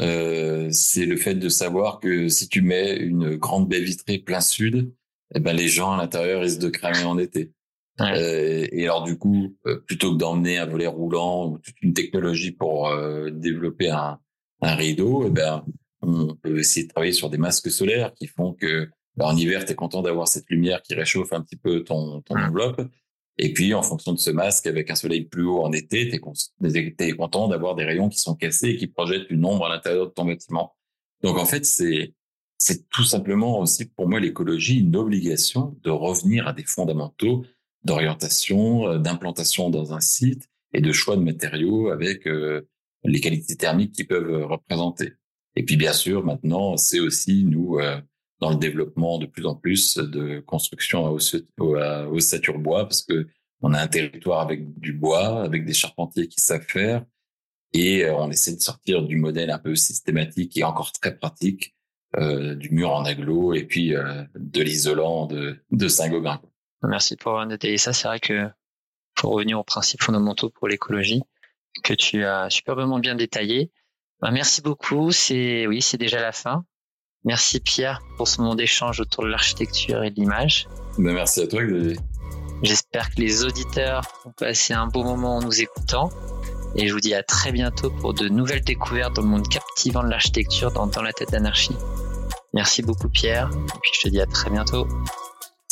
Euh, 0.00 0.68
c'est 0.70 1.06
le 1.06 1.16
fait 1.16 1.34
de 1.34 1.48
savoir 1.48 1.98
que 1.98 2.28
si 2.28 2.50
tu 2.50 2.60
mets 2.60 2.94
une 2.94 3.36
grande 3.36 3.70
baie 3.70 3.80
vitrée 3.80 4.18
plein 4.18 4.42
sud, 4.42 4.92
eh 5.34 5.40
ben 5.40 5.56
les 5.56 5.68
gens 5.68 5.92
à 5.92 5.96
l'intérieur 5.96 6.42
risquent 6.42 6.60
de 6.60 6.68
cramer 6.68 7.04
en 7.04 7.16
été. 7.16 7.54
Ouais. 8.00 8.18
Euh, 8.18 8.66
et 8.72 8.84
alors 8.84 9.04
du 9.04 9.18
coup, 9.18 9.56
euh, 9.66 9.76
plutôt 9.86 10.12
que 10.12 10.18
d'emmener 10.18 10.58
un 10.58 10.66
volet 10.66 10.86
roulant 10.86 11.50
ou 11.50 11.58
toute 11.58 11.80
une 11.80 11.94
technologie 11.94 12.50
pour 12.50 12.88
euh, 12.88 13.30
développer 13.30 13.90
un, 13.90 14.18
un 14.62 14.74
rideau, 14.74 15.24
eh 15.26 15.30
ben 15.30 15.64
on 16.02 16.34
peut 16.34 16.58
essayer 16.58 16.86
de 16.86 16.92
travailler 16.92 17.12
sur 17.12 17.30
des 17.30 17.38
masques 17.38 17.70
solaires 17.70 18.12
qui 18.14 18.26
font 18.26 18.52
que 18.52 18.88
ben, 19.16 19.26
en 19.26 19.36
hiver, 19.36 19.64
tu 19.64 19.72
es 19.72 19.74
content 19.74 20.02
d'avoir 20.02 20.28
cette 20.28 20.50
lumière 20.50 20.82
qui 20.82 20.94
réchauffe 20.94 21.32
un 21.32 21.40
petit 21.40 21.56
peu 21.56 21.84
ton, 21.84 22.20
ton 22.22 22.36
enveloppe. 22.36 22.82
Et 23.38 23.52
puis, 23.52 23.74
en 23.74 23.82
fonction 23.82 24.12
de 24.12 24.18
ce 24.18 24.30
masque, 24.30 24.66
avec 24.66 24.90
un 24.90 24.94
soleil 24.94 25.24
plus 25.24 25.44
haut 25.44 25.62
en 25.62 25.72
été, 25.72 26.08
tu 26.08 26.14
es, 26.14 27.12
content 27.12 27.48
d'avoir 27.48 27.74
des 27.74 27.84
rayons 27.84 28.08
qui 28.08 28.18
sont 28.18 28.34
cassés 28.34 28.70
et 28.70 28.76
qui 28.76 28.86
projettent 28.86 29.30
une 29.30 29.44
ombre 29.44 29.66
à 29.66 29.68
l'intérieur 29.68 30.06
de 30.06 30.12
ton 30.12 30.24
bâtiment. 30.24 30.74
Donc, 31.22 31.38
en 31.38 31.44
fait, 31.44 31.64
c'est 31.64 32.14
c'est 32.56 32.88
tout 32.88 33.04
simplement 33.04 33.58
aussi 33.58 33.84
pour 33.84 34.08
moi 34.08 34.20
l'écologie 34.20 34.78
une 34.78 34.96
obligation 34.96 35.76
de 35.82 35.90
revenir 35.90 36.46
à 36.46 36.52
des 36.52 36.64
fondamentaux 36.64 37.44
d'orientation, 37.84 38.88
euh, 38.88 38.98
d'implantation 38.98 39.70
dans 39.70 39.92
un 39.92 40.00
site 40.00 40.48
et 40.72 40.80
de 40.80 40.92
choix 40.92 41.16
de 41.16 41.22
matériaux 41.22 41.90
avec 41.90 42.26
euh, 42.26 42.62
les 43.04 43.20
qualités 43.20 43.56
thermiques 43.56 43.92
qu'ils 43.92 44.06
peuvent 44.06 44.30
euh, 44.30 44.46
représenter. 44.46 45.12
Et 45.56 45.64
puis 45.64 45.76
bien 45.76 45.92
sûr, 45.92 46.24
maintenant, 46.24 46.76
c'est 46.76 46.98
aussi 46.98 47.44
nous 47.44 47.78
dans 48.40 48.50
le 48.50 48.56
développement 48.56 49.18
de 49.18 49.26
plus 49.26 49.46
en 49.46 49.54
plus 49.54 49.98
de 49.98 50.40
construction 50.40 51.06
à 51.06 52.08
ossature 52.08 52.58
bois 52.58 52.88
parce 52.88 53.02
que 53.02 53.28
on 53.62 53.72
a 53.72 53.80
un 53.80 53.86
territoire 53.86 54.40
avec 54.40 54.76
du 54.80 54.92
bois, 54.92 55.44
avec 55.44 55.64
des 55.64 55.72
charpentiers 55.72 56.26
qui 56.26 56.40
savent 56.40 56.66
faire 56.66 57.04
et 57.72 58.04
on 58.10 58.32
essaie 58.32 58.56
de 58.56 58.60
sortir 58.60 59.04
du 59.04 59.14
modèle 59.14 59.50
un 59.50 59.60
peu 59.60 59.76
systématique 59.76 60.56
et 60.56 60.64
encore 60.64 60.90
très 60.90 61.16
pratique 61.16 61.74
euh, 62.16 62.54
du 62.54 62.70
mur 62.70 62.92
en 62.92 63.04
aglo 63.04 63.54
et 63.54 63.64
puis 63.64 63.92
euh, 63.92 64.22
de 64.36 64.62
l'isolant 64.62 65.26
de, 65.26 65.58
de 65.72 65.88
Saint-Gobain. 65.88 66.40
Merci 66.88 67.16
pour 67.16 67.32
avoir 67.32 67.46
détaillé 67.46 67.78
ça. 67.78 67.92
C'est 67.92 68.08
vrai 68.08 68.20
que 68.20 68.48
pour 69.14 69.32
revenir 69.32 69.58
aux 69.58 69.64
principes 69.64 70.02
fondamentaux 70.02 70.50
pour 70.50 70.68
l'écologie 70.68 71.22
que 71.82 71.94
tu 71.94 72.24
as 72.24 72.50
superbement 72.50 72.98
bien 72.98 73.14
détaillé. 73.14 73.70
Ben, 74.20 74.30
merci 74.30 74.62
beaucoup. 74.62 75.10
C'est 75.10 75.66
oui, 75.66 75.82
c'est 75.82 75.98
déjà 75.98 76.20
la 76.20 76.32
fin. 76.32 76.64
Merci 77.24 77.60
Pierre 77.60 78.00
pour 78.16 78.28
ce 78.28 78.40
moment 78.40 78.54
d'échange 78.54 79.00
autour 79.00 79.24
de 79.24 79.28
l'architecture 79.28 80.04
et 80.04 80.10
de 80.10 80.16
l'image. 80.16 80.68
Ben, 80.98 81.14
merci 81.14 81.40
à 81.40 81.46
toi 81.46 81.62
Xavier. 81.62 81.96
J'espère 82.62 83.10
que 83.10 83.20
les 83.20 83.44
auditeurs 83.44 84.02
ont 84.24 84.32
passé 84.32 84.72
un 84.72 84.86
beau 84.86 85.02
moment 85.02 85.36
en 85.36 85.42
nous 85.42 85.60
écoutant. 85.60 86.10
Et 86.76 86.88
je 86.88 86.92
vous 86.92 87.00
dis 87.00 87.14
à 87.14 87.22
très 87.22 87.52
bientôt 87.52 87.90
pour 87.90 88.14
de 88.14 88.28
nouvelles 88.28 88.64
découvertes 88.64 89.14
dans 89.14 89.22
le 89.22 89.28
monde 89.28 89.48
captivant 89.48 90.02
de 90.02 90.08
l'architecture 90.08 90.72
dans, 90.72 90.86
dans 90.86 91.02
la 91.02 91.12
tête 91.12 91.30
d'anarchie. 91.30 91.76
Merci 92.52 92.82
beaucoup 92.82 93.08
Pierre. 93.08 93.50
Et 93.52 93.78
puis 93.82 93.92
je 93.94 94.00
te 94.02 94.08
dis 94.08 94.20
à 94.20 94.26
très 94.26 94.50
bientôt. 94.50 94.86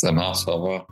Ça 0.03 0.11
marche, 0.11 0.45
au 0.47 0.55
revoir. 0.55 0.85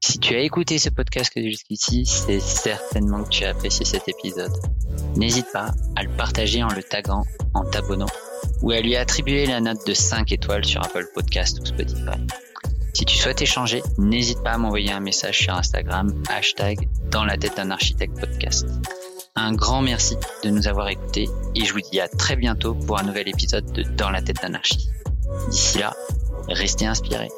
Si 0.00 0.18
tu 0.18 0.34
as 0.34 0.40
écouté 0.40 0.78
ce 0.78 0.88
podcast 0.90 1.30
jusqu'ici, 1.36 2.04
c'est 2.04 2.40
certainement 2.40 3.22
que 3.22 3.28
tu 3.28 3.44
as 3.44 3.50
apprécié 3.50 3.86
cet 3.86 4.08
épisode. 4.08 4.50
N'hésite 5.14 5.46
pas 5.52 5.70
à 5.94 6.02
le 6.02 6.10
partager 6.16 6.64
en 6.64 6.74
le 6.74 6.82
taguant, 6.82 7.22
en 7.54 7.64
t'abonnant 7.64 8.10
ou 8.62 8.72
à 8.72 8.80
lui 8.80 8.96
attribuer 8.96 9.46
la 9.46 9.60
note 9.60 9.86
de 9.86 9.94
5 9.94 10.32
étoiles 10.32 10.64
sur 10.64 10.84
Apple 10.84 11.06
Podcast 11.14 11.60
ou 11.60 11.64
Spotify. 11.64 12.18
Si 12.92 13.04
tu 13.04 13.16
souhaites 13.16 13.40
échanger, 13.40 13.84
n'hésite 13.98 14.42
pas 14.42 14.54
à 14.54 14.58
m'envoyer 14.58 14.90
un 14.90 14.98
message 15.00 15.38
sur 15.38 15.54
Instagram, 15.54 16.12
hashtag 16.28 16.88
dans 17.12 17.24
la 17.24 17.36
tête 17.36 17.56
d'un 17.56 17.70
architecte 17.70 18.18
podcast. 18.18 18.66
Un 19.34 19.54
grand 19.54 19.80
merci 19.80 20.16
de 20.44 20.50
nous 20.50 20.68
avoir 20.68 20.90
écoutés 20.90 21.26
et 21.54 21.64
je 21.64 21.72
vous 21.72 21.80
dis 21.80 21.98
à 22.00 22.06
très 22.06 22.36
bientôt 22.36 22.74
pour 22.74 22.98
un 22.98 23.02
nouvel 23.02 23.28
épisode 23.28 23.64
de 23.72 23.82
Dans 23.82 24.10
la 24.10 24.20
tête 24.20 24.42
d'un 24.42 24.52
architecte. 24.52 24.92
D'ici 25.48 25.78
là, 25.78 25.94
restez 26.48 26.84
inspirés. 26.84 27.30